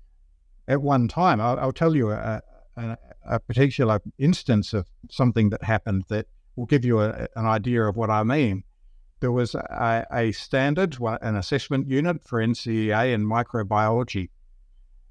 [0.68, 2.42] at one time, I'll, I'll tell you a,
[2.76, 7.96] a, a, particular instance of something that happened that will give you an idea of
[7.96, 8.62] what I mean
[9.20, 14.28] there was a, a standard, an assessment unit for NCEA in microbiology,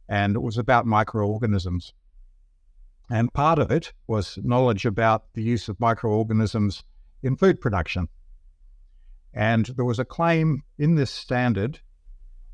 [0.07, 1.93] and it was about microorganisms.
[3.09, 6.83] And part of it was knowledge about the use of microorganisms
[7.23, 8.09] in food production.
[9.33, 11.79] And there was a claim in this standard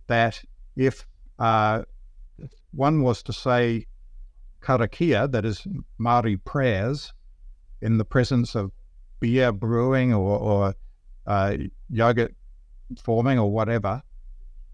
[0.08, 0.44] that
[0.76, 1.08] if
[1.40, 1.84] uh,
[2.72, 3.88] one was to say
[4.62, 5.66] karakia, that is
[5.98, 7.14] Maori prayers,
[7.82, 8.72] in the presence of
[9.20, 10.76] beer brewing or, or
[11.28, 11.58] uh,
[11.90, 12.34] yogurt
[13.02, 14.02] forming or whatever,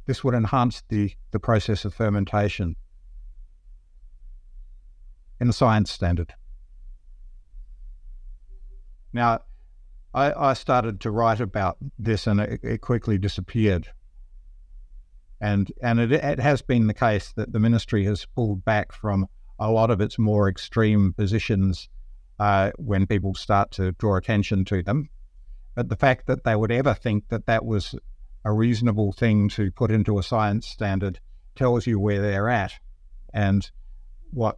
[0.05, 2.75] this would enhance the, the process of fermentation
[5.39, 6.33] in science standard.
[9.13, 9.41] Now,
[10.13, 13.87] I, I started to write about this and it, it quickly disappeared.
[15.41, 19.27] And, and it, it has been the case that the ministry has pulled back from
[19.57, 21.89] a lot of its more extreme positions
[22.39, 25.09] uh, when people start to draw attention to them.
[25.75, 27.95] But the fact that they would ever think that that was
[28.43, 31.19] a reasonable thing to put into a science standard
[31.55, 32.73] tells you where they're at
[33.33, 33.69] and
[34.31, 34.57] what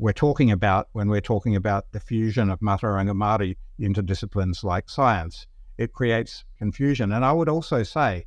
[0.00, 4.88] we're talking about when we're talking about the fusion of Mātauranga Māori into disciplines like
[4.88, 5.46] science.
[5.76, 7.12] It creates confusion.
[7.12, 8.26] And I would also say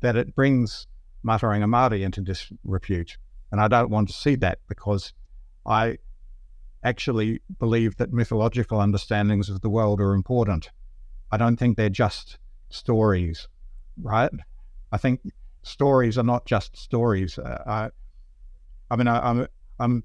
[0.00, 0.86] that it brings
[1.26, 3.18] Mātauranga Māori into disrepute.
[3.50, 5.12] And I don't want to see that because
[5.66, 5.98] I
[6.84, 10.70] actually believe that mythological understandings of the world are important.
[11.32, 12.38] I don't think they're just
[12.70, 13.48] stories,
[14.00, 14.30] right?
[14.92, 15.20] I think
[15.62, 17.38] stories are not just stories.
[17.38, 17.90] Uh, I,
[18.88, 19.48] I mean, I, I'm,
[19.80, 20.04] I'm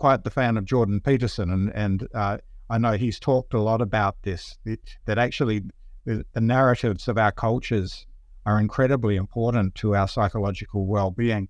[0.00, 2.38] quite the fan of Jordan Peterson, and and uh,
[2.68, 4.58] I know he's talked a lot about this.
[5.04, 5.62] That actually,
[6.06, 8.06] the, the narratives of our cultures
[8.46, 11.48] are incredibly important to our psychological well-being,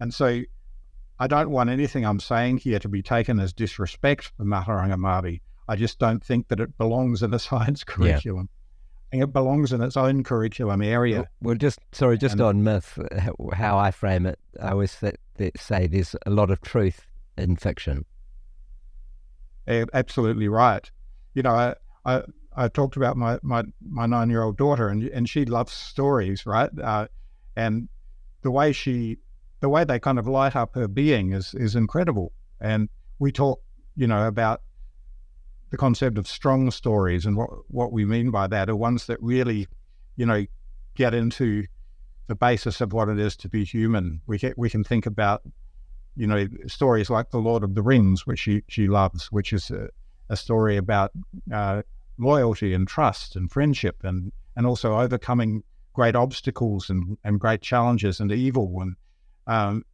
[0.00, 0.42] and so
[1.18, 5.40] I don't want anything I'm saying here to be taken as disrespect for Mātauranga Māori.
[5.68, 8.48] I just don't think that it belongs in a science curriculum.
[9.12, 9.22] Yeah.
[9.22, 11.28] it belongs in its own curriculum area.
[11.40, 12.98] Well, just sorry, just and, on myth,
[13.52, 17.06] how I frame it, I always say there's a lot of truth
[17.36, 18.04] in fiction.
[19.66, 20.90] Absolutely right.
[21.34, 21.74] You know, I,
[22.04, 22.22] I,
[22.54, 26.44] I talked about my, my, my nine year old daughter, and and she loves stories,
[26.44, 26.70] right?
[26.78, 27.06] Uh,
[27.56, 27.88] and
[28.42, 29.18] the way she,
[29.60, 32.32] the way they kind of light up her being is is incredible.
[32.60, 33.62] And we talk,
[33.96, 34.62] you know, about
[35.70, 39.22] the concept of strong stories and what, what we mean by that are ones that
[39.22, 39.66] really,
[40.16, 40.44] you know,
[40.94, 41.64] get into
[42.26, 44.20] the basis of what it is to be human.
[44.26, 45.42] We can, we can think about,
[46.16, 49.70] you know, stories like The Lord of the Rings, which she, she loves, which is
[49.70, 49.88] a,
[50.28, 51.12] a story about
[51.52, 51.82] uh,
[52.18, 58.20] loyalty and trust and friendship and, and also overcoming great obstacles and, and great challenges
[58.20, 58.80] and evil.
[58.80, 58.96] And,
[59.46, 59.84] um,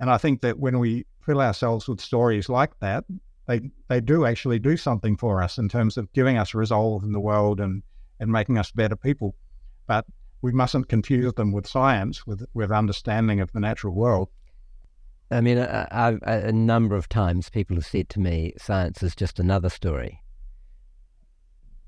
[0.00, 3.04] and I think that when we fill ourselves with stories like that,
[3.46, 7.12] they they do actually do something for us in terms of giving us resolve in
[7.12, 7.82] the world and
[8.20, 9.34] and making us better people.
[9.86, 10.06] But
[10.40, 14.28] we mustn't confuse them with science, with with understanding of the natural world.
[15.30, 19.68] I mean, a, number of times people have said to me, "Science is just another
[19.68, 20.22] story."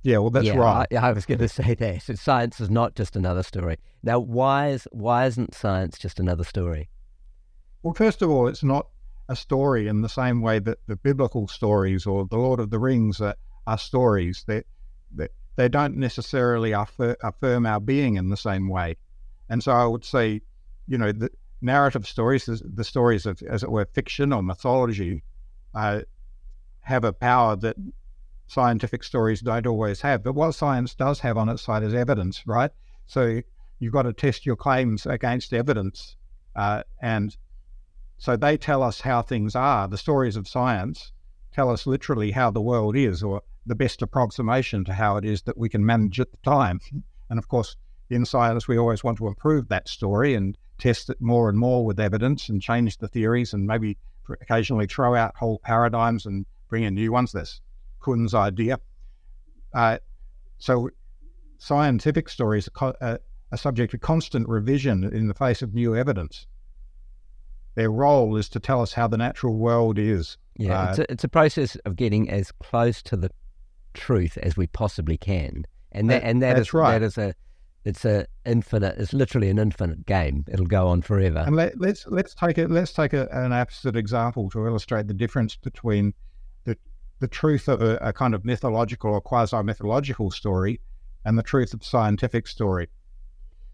[0.02, 0.86] Yeah, well, that's yeah, right.
[0.92, 3.78] I, I was going to say that science is not just another story.
[4.02, 6.88] Now, why is why isn't science just another story?
[7.82, 8.86] Well, first of all, it's not
[9.28, 12.78] a story in the same way that the biblical stories or the Lord of the
[12.78, 13.34] Rings are,
[13.66, 14.44] are stories.
[14.46, 14.64] That
[15.12, 18.96] they, they, don't necessarily affir- affirm our being in the same way.
[19.48, 20.40] And so I would say,
[20.86, 21.30] you know, the
[21.60, 25.22] narrative stories, the stories of, as it were, fiction or mythology,
[25.74, 26.00] uh,
[26.80, 27.76] have a power that
[28.46, 30.22] scientific stories don't always have.
[30.22, 32.70] But what science does have on its side is evidence, right?
[33.06, 33.40] So
[33.78, 36.16] you've got to test your claims against evidence.
[36.54, 37.36] Uh, and
[38.18, 39.88] so they tell us how things are.
[39.88, 41.12] The stories of science
[41.52, 45.42] tell us literally how the world is, or the best approximation to how it is
[45.42, 46.80] that we can manage at the time.
[47.28, 47.76] And of course,
[48.08, 51.84] in science, we always want to improve that story and test it more and more
[51.84, 53.96] with evidence and change the theories and maybe
[54.28, 57.32] occasionally throw out whole paradigms and bring in new ones.
[57.32, 57.60] That's
[58.00, 58.78] Kuhn's idea.
[59.74, 59.98] Uh,
[60.58, 60.90] so
[61.58, 66.46] scientific stories are, are subject to constant revision in the face of new evidence.
[67.74, 70.38] Their role is to tell us how the natural world is.
[70.56, 73.30] Yeah, uh, it's, a, it's a process of getting as close to the
[73.92, 76.98] truth as we possibly can, and that, that and that that's is, right.
[76.98, 77.34] That is a
[77.86, 78.98] it's a infinite.
[78.98, 80.44] It's literally an infinite game.
[80.48, 81.44] It'll go on forever.
[81.46, 82.68] And let, us let's, let's take it.
[82.68, 86.12] Let's take a, an opposite example to illustrate the difference between
[86.64, 86.76] the
[87.20, 90.80] the truth of a, a kind of mythological or quasi mythological story
[91.24, 92.88] and the truth of scientific story.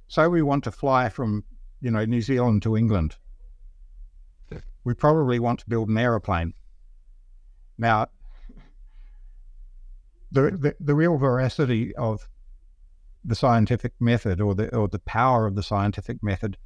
[0.08, 1.44] So we want to fly from
[1.80, 3.16] you know New Zealand to England.
[4.84, 6.52] We probably want to build an aeroplane.
[7.78, 8.08] Now,
[10.30, 12.28] the, the, the real veracity of
[13.25, 16.57] the scientific method or the or the power of the scientific method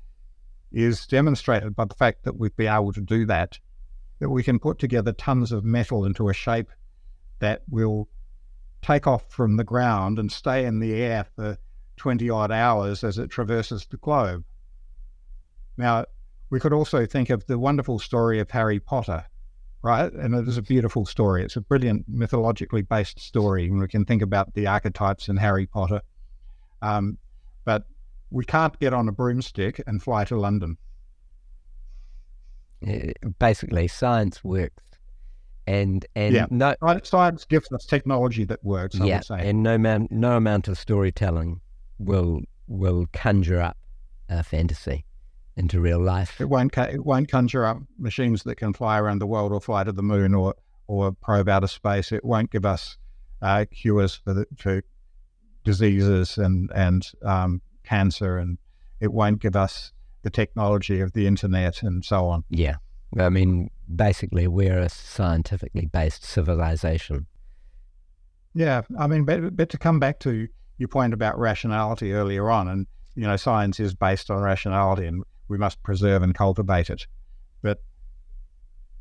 [0.73, 3.59] is demonstrated by the fact that we've been able to do that,
[4.19, 6.71] that we can put together tons of metal into a shape
[7.39, 8.09] that will
[8.83, 11.59] take off from the ground and stay in the air for
[11.97, 14.45] 20 odd hours as it traverses the globe.
[15.77, 16.07] Now,
[16.51, 19.25] we could also think of the wonderful story of Harry Potter,
[19.83, 20.13] right?
[20.13, 21.45] And it is a beautiful story.
[21.45, 23.67] It's a brilliant mythologically based story.
[23.67, 26.03] And we can think about the archetypes in Harry Potter
[26.83, 27.18] um,
[27.64, 27.85] but
[28.31, 30.77] we can't get on a broomstick and fly to London.
[33.39, 34.83] Basically, science works,
[35.66, 36.47] and and yeah.
[36.51, 39.01] no science gives us technology that works.
[39.01, 41.61] I yeah, and no man, no amount of storytelling
[41.99, 43.77] will will conjure up
[44.29, 45.05] a fantasy
[45.57, 46.41] into real life.
[46.41, 46.77] It won't.
[46.77, 50.03] It won't conjure up machines that can fly around the world or fly to the
[50.03, 50.55] moon or
[50.87, 52.12] or probe outer space.
[52.12, 52.99] It won't give us
[53.43, 54.83] uh, cures for the, for
[55.67, 58.57] diseases and and um, cancer, and
[59.01, 59.93] it won't give us
[60.23, 62.45] the technology of the internet and so on.
[62.49, 62.77] Yeah,
[63.19, 67.27] I mean, basically, we're a scientifically based civilization.
[68.55, 70.49] Yeah, I mean, but, but to come back to
[70.79, 75.25] your point about rationality earlier on, and you know, science is based on rationality, and
[75.49, 77.07] we must preserve and cultivate it.
[77.62, 77.83] But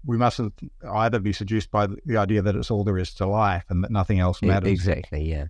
[0.06, 0.54] we mustn't
[0.88, 3.92] either be seduced by the idea that it's all there is to life and that
[3.92, 4.72] nothing else matters.
[4.72, 5.30] Exactly.
[5.30, 5.46] Yeah.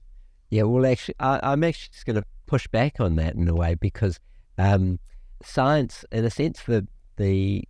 [0.49, 3.55] Yeah, well, actually, I, am actually just going to push back on that in a
[3.55, 4.19] way because
[4.57, 4.99] um,
[5.43, 6.87] science, in a sense, the
[7.17, 7.63] the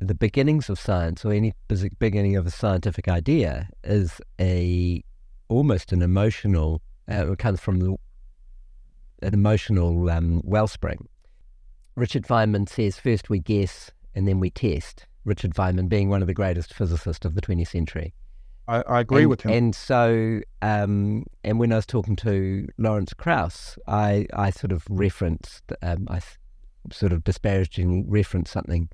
[0.00, 1.54] the beginnings of science or any
[1.98, 5.02] beginning of a scientific idea is a
[5.48, 6.82] almost an emotional.
[7.10, 7.96] Uh, it comes from the,
[9.22, 11.08] an emotional um, wellspring.
[11.94, 15.06] Richard Feynman says, first we guess and then we test.
[15.24, 18.14] Richard Feynman being one of the greatest physicists of the 20th century.
[18.72, 19.52] I, I agree and, with him.
[19.52, 24.84] And so, um, and when I was talking to Lawrence Krauss, I, I sort of
[24.88, 26.20] referenced, um, I
[26.90, 28.88] sort of disparagingly referenced something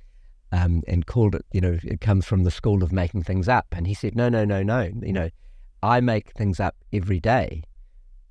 [0.51, 3.67] um, and called it, you know, it comes from the school of making things up.
[3.71, 4.91] And he said, no, no, no, no.
[5.01, 5.31] You know,
[5.81, 7.63] I make things up every day,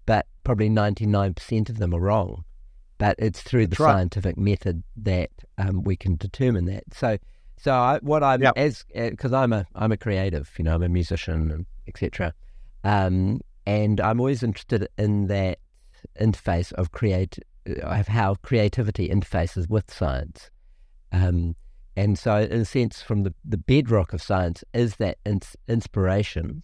[0.06, 2.44] but probably 99% of them are wrong.
[2.98, 3.94] But it's through That's the right.
[3.94, 6.84] scientific method that um, we can determine that.
[6.94, 7.18] So,
[7.60, 8.54] so I, what I'm yep.
[8.56, 12.34] as because uh, I'm a I'm a creative, you know, I'm a musician etc.
[12.84, 15.60] Um, and I'm always interested in that
[16.20, 17.40] interface of create
[17.70, 20.50] uh, of how creativity interfaces with science.
[21.12, 21.56] Um,
[21.96, 26.62] and so, in a sense, from the, the bedrock of science is that ins- inspiration,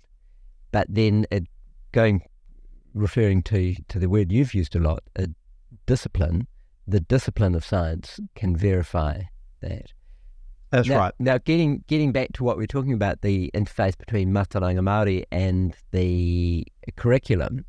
[0.71, 1.47] but then it,
[1.91, 2.21] going
[2.93, 5.27] referring to to the word you've used a lot, a
[5.85, 6.47] discipline.
[6.87, 9.23] The discipline of science can verify
[9.61, 9.93] that.
[10.73, 11.13] That's now, right.
[11.19, 15.75] Now, getting getting back to what we're talking about, the interface between Mātauranga Māori and
[15.91, 16.65] the
[16.95, 17.63] curriculum,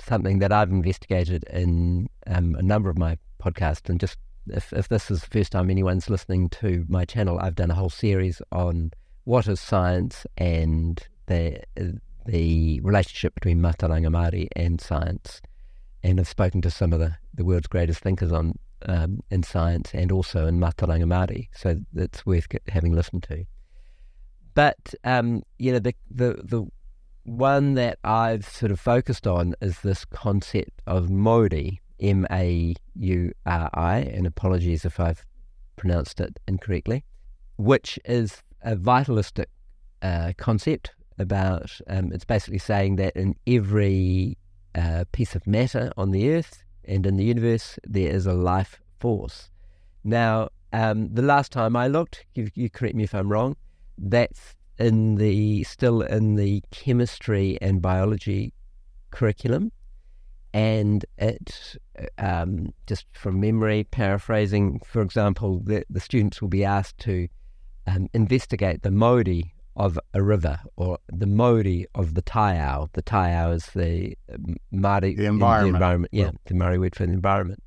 [0.00, 3.88] something that I've investigated in um, a number of my podcasts.
[3.88, 7.54] And just if, if this is the first time anyone's listening to my channel, I've
[7.54, 8.90] done a whole series on
[9.22, 11.60] what is science and the
[12.26, 15.40] the relationship between Mātauranga Māori and science.
[16.02, 19.90] And I've spoken to some of the, the world's greatest thinkers on um, in science
[19.94, 23.44] and also in Mātauranga Māori, so it's worth having listened to.
[24.54, 26.66] But um, you know, the the the
[27.24, 33.32] one that I've sort of focused on is this concept of Mauri, M A U
[33.46, 35.24] R I, and apologies if I've
[35.76, 37.04] pronounced it incorrectly,
[37.56, 39.48] which is a vitalistic
[40.02, 41.70] uh, concept about.
[41.88, 44.38] Um, it's basically saying that in every
[44.74, 48.80] uh, piece of matter on the earth and in the universe there is a life
[48.98, 49.50] force.
[50.02, 53.56] Now, um, the last time I looked, you, you, correct me if I'm wrong,
[53.96, 58.52] that's in the still in the chemistry and biology
[59.10, 59.72] curriculum,
[60.52, 61.76] and it,
[62.18, 67.28] um, just from memory, paraphrasing, for example, the, the students will be asked to
[67.86, 72.90] um, investigate the mauri of a river or the mauri of the taiao.
[72.92, 75.72] The taiao is the um, Māori the environment.
[75.72, 77.62] The environment yeah, the Māori word for the environment.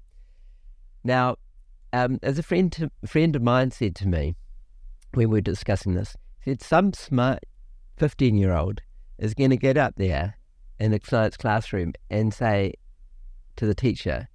[1.04, 1.38] Now,
[1.94, 4.36] um, as a friend to, friend of mine said to me
[5.14, 7.40] when we were discussing this, said some smart
[7.98, 8.82] fifteen year old
[9.18, 10.38] is going to get up there
[10.80, 12.74] in a science classroom and say
[13.56, 14.28] to the teacher,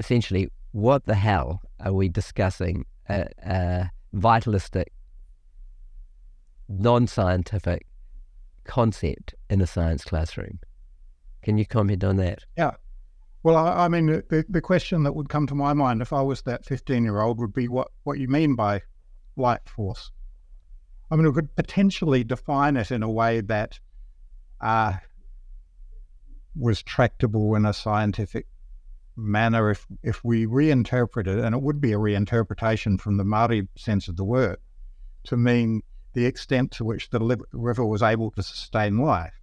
[0.00, 4.92] essentially, what the hell are we discussing a, a vitalistic,
[6.68, 7.86] non scientific
[8.64, 10.60] concept in a science classroom?
[11.42, 12.44] Can you comment on that?
[12.56, 12.72] Yeah.
[13.42, 16.22] Well, I, I mean, the, the question that would come to my mind if I
[16.22, 18.82] was that 15 year old would be what, what you mean by
[19.36, 20.10] light force.
[21.10, 23.78] I mean, we could potentially define it in a way that
[24.60, 24.94] uh,
[26.56, 28.46] was tractable in a scientific
[29.16, 33.68] manner if if we reinterpret it, and it would be a reinterpretation from the Māori
[33.76, 34.56] sense of the word,
[35.24, 35.82] to mean
[36.14, 39.34] the extent to which the river was able to sustain life.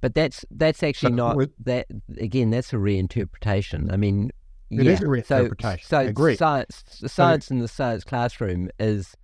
[0.00, 1.86] But that's that's actually so not that
[2.18, 2.50] again.
[2.50, 3.92] That's a reinterpretation.
[3.92, 4.32] I mean,
[4.70, 5.84] it yeah, is a reinterpretation.
[5.84, 6.34] So, so agree.
[6.34, 9.14] science, science so, in the science classroom is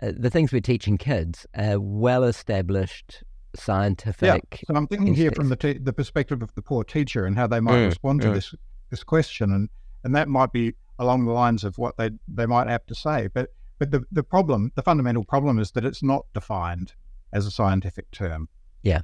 [0.00, 4.44] uh, the things we're teaching kids are well established scientific.
[4.50, 4.58] Yeah.
[4.66, 7.46] So I'm thinking here from the te- the perspective of the poor teacher and how
[7.46, 8.34] they might mm, respond to mm.
[8.34, 8.54] this
[8.90, 9.68] this question, and
[10.04, 13.28] and that might be along the lines of what they they might have to say.
[13.32, 13.50] But
[13.82, 16.92] but the the problem, the fundamental problem, is that it's not defined
[17.32, 18.48] as a scientific term.
[18.84, 19.00] Yeah.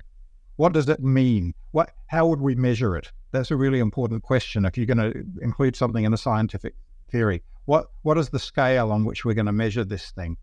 [0.55, 1.53] What does it mean?
[1.72, 3.11] What how would we measure it?
[3.33, 4.64] That's a really important question.
[4.64, 6.76] If you're going to include something in a scientific
[7.11, 10.37] theory, what what is the scale on which we're going to measure this thing?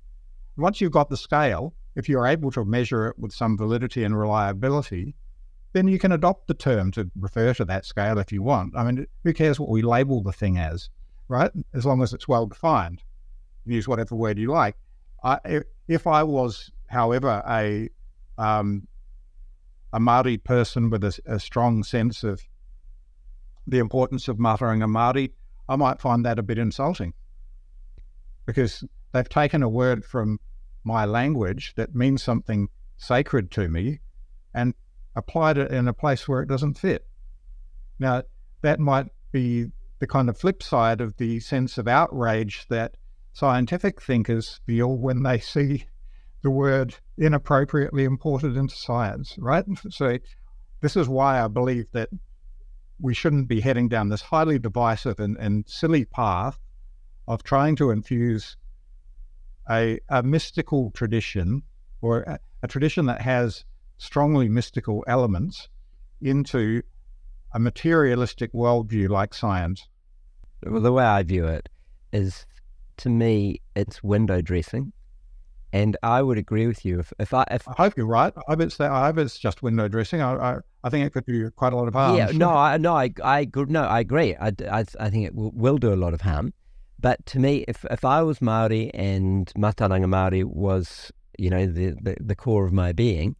[0.58, 4.20] Once you've got the scale, if you're able to measure it with some validity and
[4.20, 5.16] reliability,
[5.72, 8.76] then you can adopt the term to refer to that scale if you want.
[8.76, 10.90] I mean, who cares what we label the thing as,
[11.30, 11.52] right?
[11.74, 13.02] As long as it's well defined.
[13.66, 14.76] Use whatever word you like.
[15.24, 17.90] I, if I was, however, a
[18.38, 18.88] um,
[19.94, 22.42] a Māori person with a, a, strong sense of
[23.66, 25.32] the importance of Mātauranga Māori,
[25.70, 27.14] I might find that a bit insulting
[28.46, 30.40] because they've taken a word from
[30.84, 34.00] my language that means something sacred to me
[34.54, 34.74] and
[35.16, 37.08] applied it in a place where it doesn't fit.
[37.98, 38.24] Now,
[38.62, 39.68] that might be
[40.00, 42.98] the kind of flip side of the sense of outrage that
[43.36, 45.86] scientific thinkers feel when they see
[46.42, 49.66] the word inappropriately imported into science, right?
[49.90, 50.18] So,
[50.80, 52.10] this is why I believe that
[53.00, 56.58] we shouldn't be heading down this highly divisive and, and silly path
[57.28, 58.56] of trying to infuse
[59.70, 61.64] a, a mystical tradition
[62.02, 63.66] or a, a tradition that has
[63.98, 65.68] strongly mystical elements
[66.22, 66.82] into
[67.54, 69.90] a materialistic worldview like science?
[70.64, 71.68] Well, the way I view it
[72.14, 72.46] is,
[72.98, 74.94] to me, it's window dressing,
[75.74, 77.00] and I would agree with you.
[77.00, 78.34] If, if I, if I hope you're right.
[78.36, 78.92] I hope it's that.
[78.92, 80.22] I hope it's just window dressing.
[80.22, 82.18] I, I, I think it could do quite a lot of harm.
[82.18, 84.36] Yeah, no, I, no, I, I, no, I agree.
[84.36, 86.54] I, I, I think it will, will do a lot of harm.
[87.00, 91.96] But to me, if, if I was Maori and Mātauranga Maori was, you know, the,
[92.02, 93.36] the, the, core of my being,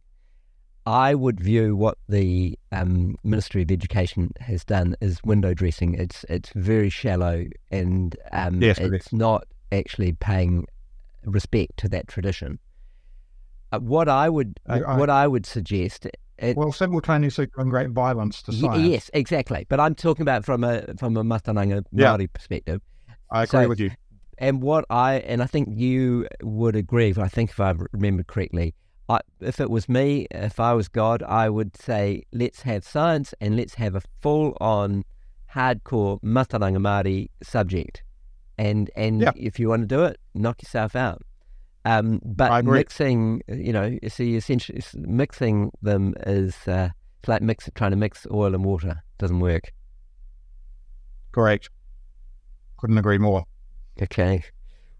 [0.86, 5.94] I would view what the um, Ministry of Education has done as window dressing.
[5.94, 10.66] It's it's very shallow and um, yes, it's not actually paying
[11.24, 12.60] respect to that tradition.
[13.72, 16.06] Uh, what I would I, I, what I would suggest.
[16.38, 18.76] It, well, simultaneously doing great violence to science.
[18.76, 19.66] Y- yes, exactly.
[19.68, 22.28] But I'm talking about from a from a Mātauranga Maori yeah.
[22.32, 22.80] perspective
[23.30, 23.90] I agree so, with you.
[24.38, 27.12] And what I and I think you would agree.
[27.18, 28.74] I think if I remember correctly,
[29.08, 33.34] I, if it was me, if I was God, I would say let's have science
[33.40, 35.04] and let's have a full-on,
[35.54, 38.02] hardcore Mātauranga Māori subject,
[38.58, 39.32] and and yeah.
[39.36, 41.22] if you want to do it, knock yourself out.
[41.84, 46.88] Um, but mixing, you know, see, essentially mixing them is uh,
[47.20, 48.90] it's like mix, trying to mix oil and water.
[48.90, 49.72] It Doesn't work.
[51.30, 51.70] Correct.
[52.78, 53.44] Couldn't agree more.
[54.02, 54.42] Okay.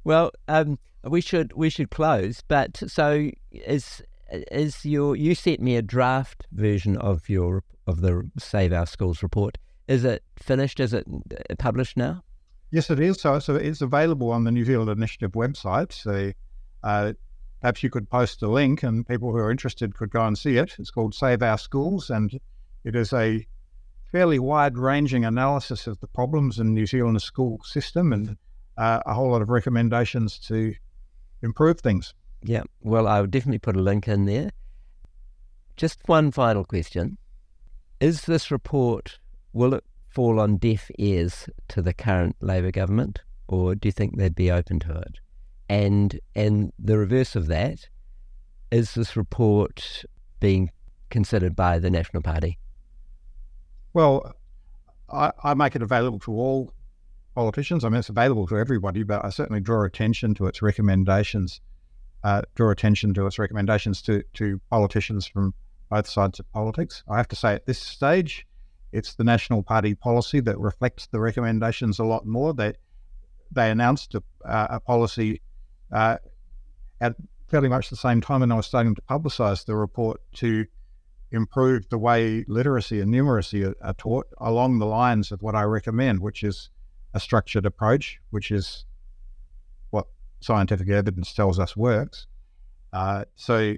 [0.04, 2.42] Well, um, we should we should close.
[2.46, 3.30] But so
[3.66, 8.86] is is your you sent me a draft version of your of the Save Our
[8.86, 9.58] Schools report.
[9.88, 10.80] Is it finished?
[10.80, 12.24] Is it uh, published now?
[12.72, 13.20] Yes, it is.
[13.20, 15.92] So, so it's available on the New Zealand Initiative website.
[15.92, 16.32] So,
[16.82, 17.12] uh,
[17.60, 20.56] perhaps you could post a link, and people who are interested could go and see
[20.56, 20.74] it.
[20.78, 22.38] It's called Save Our Schools, and
[22.84, 23.46] it is a
[24.10, 28.36] fairly wide ranging analysis of the problems in New Zealand's school system and
[28.78, 30.74] uh, a whole lot of recommendations to
[31.42, 32.14] improve things.
[32.42, 34.50] Yeah, well, I would definitely put a link in there.
[35.76, 37.18] Just one final question.
[38.00, 39.18] Is this report,
[39.52, 44.16] will it fall on deaf ears to the current Labor government, or do you think
[44.16, 45.18] they'd be open to it?
[45.68, 47.88] And and the reverse of that,
[48.70, 50.04] is this report
[50.40, 50.70] being
[51.10, 52.58] considered by the National Party?
[53.92, 54.34] Well,
[55.10, 56.72] I, I make it available to all
[57.34, 57.84] politicians.
[57.84, 61.60] I mean, it's available to everybody, but I certainly draw attention to its recommendations,
[62.26, 65.54] uh, draw attention to its recommendations to, to politicians from
[65.88, 67.04] both sides of politics.
[67.08, 68.44] I have to say, at this stage,
[68.90, 72.52] it's the National Party policy that reflects the recommendations a lot more.
[72.52, 72.72] They,
[73.52, 75.40] they announced a, uh, a policy
[75.92, 76.16] uh,
[77.00, 77.14] at
[77.46, 80.66] fairly much the same time, and I was starting to publicise the report to
[81.30, 85.62] improve the way literacy and numeracy are, are, taught along the lines of what I
[85.62, 86.70] recommend, which is
[87.14, 88.84] a structured approach, which is
[90.46, 92.26] scientific evidence tells us works.
[92.92, 93.74] Uh, so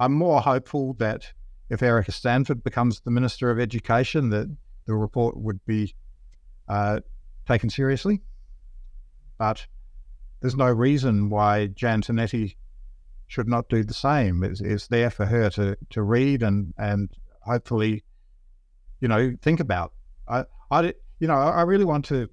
[0.00, 1.32] I'm more hopeful that
[1.70, 4.54] if Erica Stanford becomes the Minister of Education, that
[4.86, 5.94] the report would be
[6.68, 7.00] uh,
[7.46, 8.20] taken seriously.
[9.38, 9.66] But
[10.40, 12.56] there's no reason why Jan Tinetti
[13.28, 14.42] should not do the same.
[14.42, 17.10] It's, it's there for her to, to read and, and
[17.42, 18.02] hopefully,
[19.00, 19.92] you know, think about.
[20.26, 22.28] I, I, you know, I really want to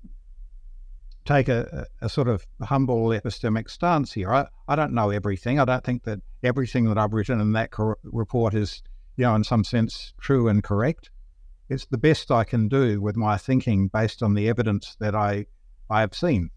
[1.26, 4.32] take a, a sort of humble epistemic stance here.
[4.32, 5.60] I, I don't know everything.
[5.60, 8.84] I don't think that everything that I've written in that cor- report is,
[9.18, 11.10] you know, in some sense true and correct.
[11.68, 15.48] It's the best I can do with my thinking based on the evidence that I,
[15.90, 16.52] I have seen.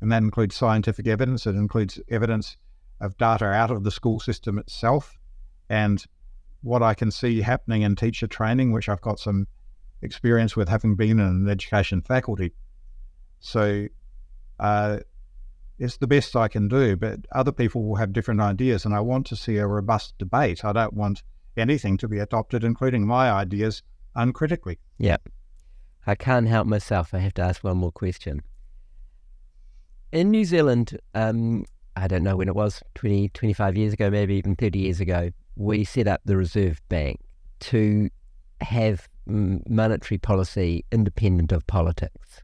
[0.00, 2.56] And that includes scientific evidence, it includes evidence
[3.00, 5.18] of data out of the school system itself
[5.68, 6.04] and
[6.62, 9.46] what I can see happening in teacher training, which I've got some
[10.00, 12.52] experience with having been in an education faculty.
[13.42, 13.88] So
[14.58, 15.00] uh,
[15.78, 19.00] it's the best I can do, but other people will have different ideas, and I
[19.00, 20.64] want to see a robust debate.
[20.64, 21.22] I don't want
[21.56, 23.82] anything to be adopted, including my ideas,
[24.14, 24.78] uncritically.
[24.96, 25.18] Yeah.
[26.06, 27.12] I can't help myself.
[27.12, 28.42] I have to ask one more question.
[30.12, 31.64] In New Zealand, um,
[31.96, 35.30] I don't know when it was, 20, 25 years ago, maybe even 30 years ago,
[35.56, 37.20] we set up the Reserve Bank
[37.60, 38.08] to
[38.60, 42.41] have monetary policy independent of politics.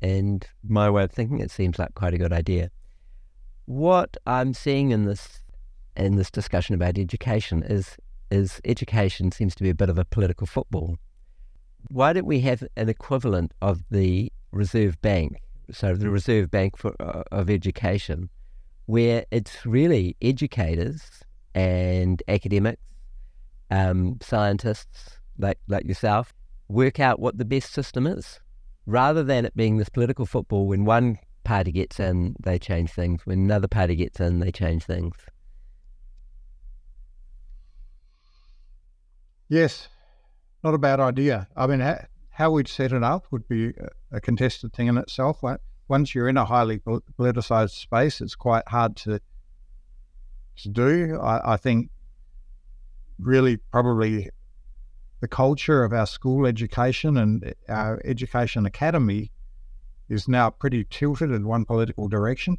[0.00, 2.70] And my way of thinking, it seems like quite a good idea.
[3.66, 5.42] What I'm seeing in this
[5.96, 7.96] in this discussion about education is
[8.30, 10.98] is education seems to be a bit of a political football.
[11.88, 16.94] Why don't we have an equivalent of the Reserve Bank, so the Reserve Bank for,
[17.00, 18.28] uh, of Education,
[18.86, 21.02] where it's really educators
[21.54, 22.82] and academics,
[23.70, 26.32] um, scientists like like yourself,
[26.68, 28.40] work out what the best system is,
[28.88, 30.66] rather than it being this political football.
[30.66, 33.26] When one party gets in, they change things.
[33.26, 35.14] When another party gets in, they change things.
[39.50, 39.88] Yes,
[40.64, 41.48] not a bad idea.
[41.56, 41.80] I mean,
[42.30, 43.72] how we'd set it up would be
[44.10, 45.42] a contested thing in itself
[45.88, 46.80] once you're in a highly
[47.18, 49.20] politicized space, it's quite hard to
[50.58, 51.18] to do.
[51.20, 51.90] I, I think
[53.18, 54.28] really probably
[55.20, 59.32] the culture of our school education and our education academy
[60.08, 62.58] is now pretty tilted in one political direction.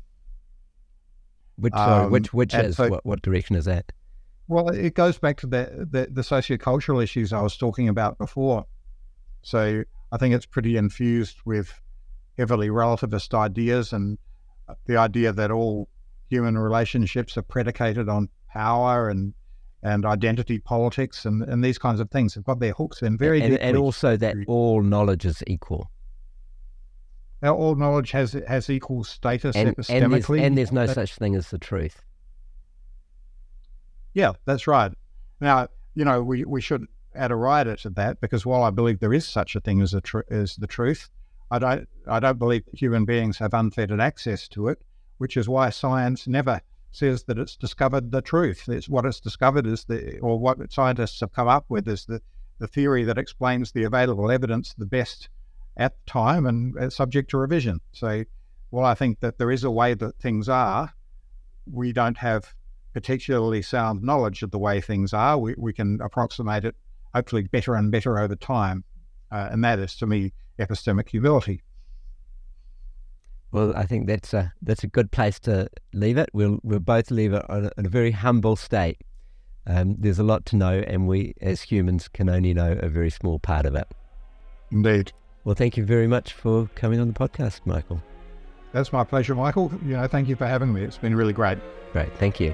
[1.57, 3.91] Which um, which which is so, what, what direction is that?
[4.48, 8.65] Well, it goes back to the, the the sociocultural issues I was talking about before.
[9.41, 11.73] So I think it's pretty infused with
[12.38, 14.18] heavily relativist ideas and
[14.86, 15.90] the idea that all
[16.30, 19.34] human relationships are predicated on power and
[19.81, 23.41] and identity politics and, and these kinds of things have got their hooks in very
[23.41, 25.89] and, and also that all knowledge is equal.
[27.41, 31.15] Now, all knowledge has has equal status and, epistemically, and there's, and there's no such
[31.15, 32.01] thing as the truth.
[34.14, 34.91] Yeah, that's right.
[35.39, 36.85] Now, you know, we, we should
[37.15, 39.93] add a rider to that because while I believe there is such a thing as
[39.93, 41.10] a tr- as the truth,
[41.51, 44.81] I don't, I don't believe that human beings have unfettered access to it,
[45.18, 46.61] which is why science never
[46.91, 48.68] says that it's discovered the truth.
[48.68, 52.22] It's what it's discovered is the, or what scientists have come up with is the,
[52.60, 55.30] the theory that explains the available evidence the best
[55.78, 57.80] at the time and uh, subject to revision.
[57.91, 58.24] So,
[58.72, 60.94] while I think that there is a way that things are,
[61.72, 62.53] we don't have
[62.94, 65.38] particularly sound knowledge of the way things are.
[65.38, 66.76] We, we can approximate it
[67.14, 68.84] hopefully better and better over time.
[69.32, 71.64] Uh, and that is, to me, epistemic humility.
[73.52, 76.30] Well, I think that's a that's a good place to leave it.
[76.34, 78.98] We'll we'll both leave it on a, in a very humble state.
[79.66, 83.10] Um, there's a lot to know, and we as humans can only know a very
[83.10, 83.88] small part of it.
[84.72, 85.12] Indeed.
[85.44, 88.02] Well, thank you very much for coming on the podcast, Michael.
[88.72, 89.72] That's my pleasure, Michael.
[89.84, 90.84] You know, thank you for having me.
[90.84, 91.58] It's been really great.
[91.92, 92.16] Great.
[92.18, 92.54] Thank you.